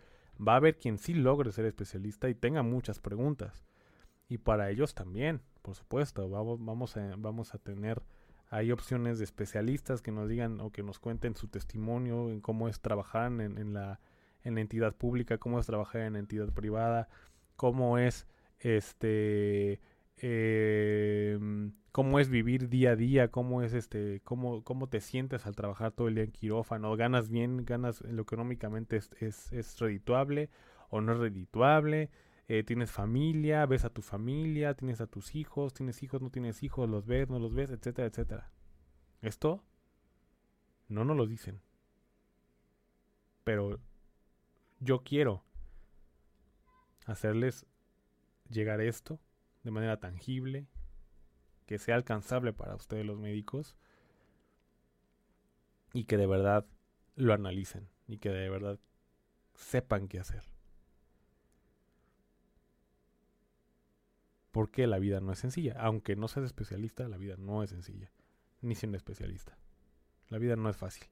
va 0.41 0.55
a 0.55 0.57
haber 0.57 0.79
quien 0.79 0.97
sí 0.97 1.13
logre 1.13 1.53
ser 1.53 1.67
especialista 1.67 2.31
y 2.31 2.35
tenga 2.35 2.63
muchas 2.63 2.99
preguntas. 2.99 3.63
Y 4.27 4.39
para 4.39 4.71
ellos 4.71 4.95
también, 4.95 5.43
por 5.61 5.75
supuesto, 5.75 6.31
vamos, 6.31 6.65
vamos, 6.65 6.97
a, 6.97 7.15
vamos 7.19 7.55
a 7.55 7.59
tener 7.59 8.03
hay 8.49 8.73
opciones 8.73 9.19
de 9.19 9.25
especialistas 9.25 10.01
que 10.01 10.13
nos 10.13 10.31
digan 10.31 10.61
o 10.63 10.71
que 10.71 10.83
nos 10.83 10.99
cuenten 10.99 11.37
su 11.37 11.47
testimonio 11.49 12.31
en 12.31 12.41
cómo 12.41 12.69
es 12.69 12.81
trabajar 12.81 13.31
en, 13.31 13.75
la, 13.75 14.01
en 14.45 14.59
entidad 14.59 14.95
pública, 14.97 15.39
cómo 15.39 15.59
es 15.59 15.67
trabajar 15.67 16.03
en 16.03 16.17
entidad 16.17 16.53
privada, 16.53 17.09
cómo 17.57 17.99
es 17.99 18.27
este 18.59 19.81
eh, 20.19 21.39
cómo 21.93 22.21
es 22.21 22.29
vivir 22.29 22.69
día 22.69 22.93
a 22.93 22.97
día, 22.97 23.31
cómo 23.31 23.63
es 23.63 23.73
este, 23.75 24.21
cómo, 24.25 24.63
cómo 24.65 24.89
te 24.89 25.01
sientes 25.01 25.47
al 25.47 25.57
trabajar 25.57 25.93
todo 25.93 26.09
el 26.09 26.15
día 26.15 26.25
en 26.25 26.33
quirófano, 26.33 26.97
ganas 26.97 27.29
bien, 27.29 27.65
ganas 27.65 28.01
lo 28.03 28.23
económicamente 28.23 28.97
es, 28.97 29.11
es, 29.21 29.53
es 29.53 29.79
redituable 29.79 30.51
o 30.89 31.01
no 31.01 31.13
es 31.13 31.19
redituable, 31.19 32.11
eh, 32.49 32.65
tienes 32.65 32.91
familia, 32.91 33.65
ves 33.67 33.85
a 33.85 33.91
tu 33.91 34.03
familia, 34.03 34.75
tienes 34.75 35.01
a 35.01 35.07
tus 35.07 35.35
hijos, 35.35 35.73
tienes 35.73 36.03
hijos, 36.03 36.21
no 36.21 36.31
tienes 36.31 36.63
hijos, 36.63 36.89
los 36.89 37.07
ves, 37.07 37.29
no 37.29 37.39
los 37.39 37.55
ves, 37.55 37.71
etcétera, 37.71 38.09
etcétera. 38.09 38.51
Esto 39.23 39.63
no 40.89 41.05
nos 41.05 41.17
lo 41.17 41.27
dicen. 41.27 41.61
Pero 43.45 43.79
yo 44.81 45.03
quiero 45.05 45.45
hacerles 47.07 47.67
llegar 48.49 48.81
esto 48.81 49.21
de 49.63 49.71
manera 49.71 49.99
tangible, 49.99 50.67
que 51.67 51.79
sea 51.79 51.95
alcanzable 51.95 52.53
para 52.53 52.75
ustedes 52.75 53.07
los 53.07 53.19
médicos 53.19 53.77
y 55.93 56.05
que 56.05 56.17
de 56.17 56.27
verdad 56.27 56.67
lo 57.15 57.35
analicen 57.35 57.89
y 58.09 58.19
que 58.19 58.31
de 58.31 58.49
verdad 58.49 58.81
sepan 59.55 60.09
qué 60.09 60.19
hacer. 60.19 60.43
Porque 64.51 64.87
la 64.89 64.99
vida 64.99 65.21
no 65.21 65.33
es 65.33 65.39
sencilla. 65.39 65.77
Aunque 65.79 66.17
no 66.17 66.27
seas 66.27 66.47
especialista, 66.47 67.07
la 67.07 67.19
vida 67.19 67.37
no 67.39 67.63
es 67.63 67.71
sencilla. 67.71 68.11
Ni 68.63 68.75
siendo 68.75 68.97
especialista. 68.97 69.57
La 70.29 70.39
vida 70.39 70.57
no 70.57 70.69
es 70.69 70.77
fácil. 70.77 71.07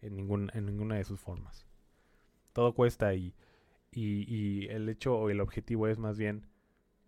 En, 0.00 0.18
en 0.18 0.66
ninguna 0.66 0.94
de 0.96 1.04
sus 1.04 1.20
formas. 1.20 1.66
Todo 2.54 2.72
cuesta 2.72 3.12
y, 3.14 3.34
y, 3.90 4.68
el 4.68 4.88
hecho 4.88 5.16
o 5.16 5.28
el 5.28 5.40
objetivo 5.40 5.88
es 5.88 5.98
más 5.98 6.16
bien 6.16 6.46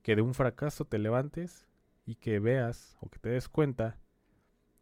que 0.03 0.17
de 0.17 0.23
un 0.23 0.35
fracaso 0.35 0.85
te 0.85 0.99
levantes 0.99 1.67
y 2.05 2.17
que 2.17 2.41
veas 2.41 2.99
o 3.01 3.09
que 3.09 3.21
te 3.21 3.31
des 3.31 3.49
cuenta 3.49 3.99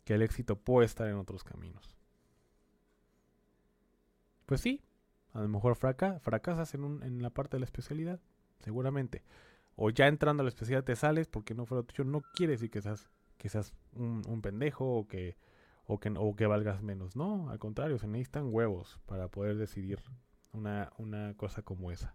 que 0.05 0.15
el 0.15 0.23
éxito 0.23 0.57
puede 0.57 0.87
estar 0.87 1.07
en 1.07 1.17
otros 1.17 1.45
caminos. 1.45 1.97
Pues 4.47 4.63
sí, 4.63 4.83
a 5.35 5.43
lo 5.43 5.49
mejor 5.49 5.77
fracasas 5.77 6.75
en, 6.75 6.85
un, 6.85 7.03
en 7.03 7.23
la 7.23 7.31
parte 7.31 7.57
de 7.57 7.61
la 7.61 7.67
especialidad, 7.67 8.19
seguramente. 8.61 9.23
O 9.77 9.91
ya 9.91 10.07
entrando 10.07 10.41
a 10.41 10.45
la 10.45 10.49
especialidad 10.49 10.85
te 10.85 10.97
sales 10.97 11.29
porque 11.29 11.55
no 11.55 11.67
fue 11.67 11.77
lo 11.77 11.85
tuyo. 11.85 12.05
No 12.05 12.23
quiere 12.35 12.53
decir 12.53 12.71
que 12.71 12.81
seas, 12.81 13.11
que 13.37 13.51
seas 13.51 13.75
un, 13.95 14.41
pendejo 14.41 14.87
o 14.87 15.07
que, 15.09 15.37
o, 15.87 16.01
que, 16.01 16.11
o 16.17 16.37
que 16.37 16.47
valgas 16.47 16.83
menos. 16.83 17.17
No, 17.17 17.51
al 17.51 17.59
contrario, 17.59 17.99
se 17.99 18.07
necesitan 18.07 18.49
huevos 18.51 18.99
para 19.05 19.29
poder 19.29 19.57
decidir 19.57 20.01
una, 20.55 20.93
una 20.99 21.35
cosa 21.37 21.63
como 21.63 21.91
esa 21.91 22.15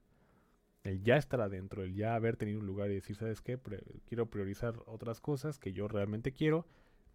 el 0.84 1.04
ya 1.04 1.18
estar 1.18 1.42
adentro, 1.42 1.84
el 1.84 1.94
ya 1.94 2.16
haber 2.16 2.38
tenido 2.38 2.60
un 2.60 2.66
lugar 2.66 2.90
y 2.90 2.96
decir, 2.96 3.16
¿sabes 3.16 3.42
qué? 3.42 3.60
quiero 4.08 4.30
priorizar 4.30 4.82
otras 4.86 5.20
cosas 5.20 5.60
que 5.60 5.74
yo 5.74 5.88
realmente 5.88 6.32
quiero, 6.32 6.66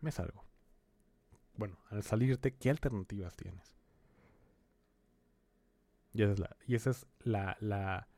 me 0.01 0.13
salgo. 0.13 0.45
Bueno, 1.57 1.79
al 1.91 2.03
salirte, 2.03 2.55
¿qué 2.55 2.71
alternativas 2.71 3.37
tienes? 3.37 3.75
Y 6.13 6.23
esa 6.23 6.33
es 6.33 6.39
la, 6.39 6.57
y 6.67 6.75
esa 6.75 6.91
es 6.91 7.07
la, 7.21 7.57
la, 7.61 8.09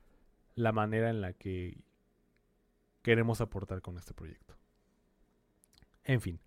la 0.55 0.73
manera 0.73 1.11
en 1.11 1.21
la 1.21 1.33
que 1.33 1.85
queremos 3.03 3.40
aportar 3.40 3.83
con 3.83 3.97
este 3.97 4.14
proyecto. 4.14 4.55
En 6.05 6.21
fin, 6.21 6.40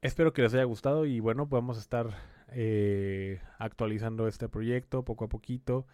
espero 0.00 0.32
que 0.32 0.42
les 0.42 0.54
haya 0.54 0.64
gustado 0.64 1.06
y 1.06 1.20
bueno, 1.20 1.48
podemos 1.48 1.78
estar 1.78 2.14
eh, 2.54 3.40
actualizando 3.58 4.28
este 4.28 4.48
proyecto 4.48 5.04
poco 5.04 5.24
a 5.24 5.28
poquito. 5.28 5.86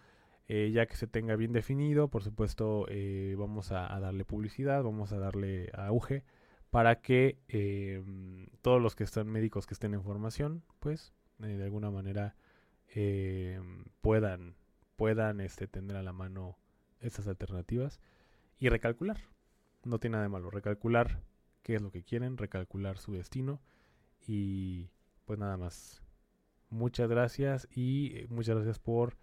Eh, 0.51 0.71
ya 0.71 0.87
que 0.87 0.95
se 0.95 1.05
tenga 1.05 1.35
bien 1.35 1.53
definido, 1.53 2.07
por 2.07 2.23
supuesto, 2.23 2.87
eh, 2.89 3.35
vamos 3.37 3.71
a, 3.71 3.87
darle 3.99 4.25
publicidad, 4.25 4.81
vamos 4.81 5.11
a 5.13 5.19
darle 5.19 5.69
auge 5.75 6.23
para 6.71 7.01
que 7.01 7.37
em, 7.49 8.47
todos 8.63 8.81
los 8.81 8.95
que 8.95 9.03
están 9.03 9.27
médicos 9.27 9.67
que 9.67 9.75
estén 9.75 9.93
en 9.93 10.03
formación, 10.03 10.63
pues 10.79 11.13
eh, 11.43 11.45
de 11.49 11.63
alguna 11.63 11.91
manera 11.91 12.35
puedan, 14.01 14.55
puedan 14.95 15.39
este, 15.39 15.67
tener 15.67 15.95
a 15.95 16.01
la 16.01 16.13
mano 16.13 16.57
estas 16.99 17.27
alternativas 17.27 18.01
y 18.57 18.69
recalcular. 18.69 19.17
No 19.83 19.99
tiene 19.99 20.13
nada 20.13 20.23
de 20.23 20.29
malo, 20.29 20.49
recalcular 20.49 21.21
qué 21.61 21.75
es 21.75 21.81
lo 21.83 21.91
que 21.91 22.03
quieren, 22.03 22.37
recalcular 22.37 22.97
su 22.97 23.13
destino 23.13 23.61
y 24.25 24.89
pues 25.25 25.37
nada 25.37 25.57
más. 25.57 26.01
Muchas 26.69 27.09
gracias 27.09 27.67
y 27.75 28.25
muchas 28.29 28.55
gracias 28.55 28.79
por 28.79 29.17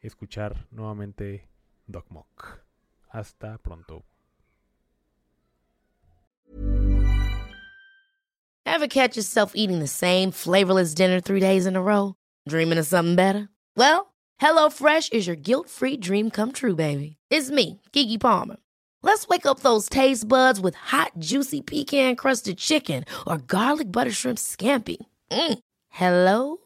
escuchar 0.00 0.66
nuevamente 0.70 1.48
Doc 1.86 2.06
Mock. 2.10 2.64
Hasta 3.10 3.58
pronto. 3.58 4.04
Ever 8.64 8.88
catch 8.88 9.16
yourself 9.16 9.52
eating 9.54 9.78
the 9.78 9.86
same 9.86 10.30
flavorless 10.30 10.94
dinner 10.94 11.20
three 11.20 11.40
days 11.40 11.66
in 11.66 11.76
a 11.76 11.82
row? 11.82 12.14
Dreaming 12.48 12.78
of 12.78 12.86
something 12.86 13.14
better? 13.14 13.48
Well, 13.76 14.14
HelloFresh 14.40 15.12
is 15.12 15.26
your 15.26 15.36
guilt-free 15.36 15.98
dream 15.98 16.30
come 16.30 16.52
true, 16.52 16.74
baby. 16.74 17.16
It's 17.30 17.50
me, 17.50 17.80
Kiki 17.92 18.18
Palmer. 18.18 18.56
Let's 19.02 19.28
wake 19.28 19.46
up 19.46 19.60
those 19.60 19.88
taste 19.88 20.28
buds 20.28 20.60
with 20.60 20.74
hot, 20.74 21.12
juicy 21.18 21.62
pecan-crusted 21.62 22.58
chicken 22.58 23.04
or 23.26 23.38
garlic 23.38 23.90
butter 23.90 24.12
shrimp 24.12 24.38
scampi. 24.38 24.98
Mm. 25.30 25.58
Hello 25.88 26.65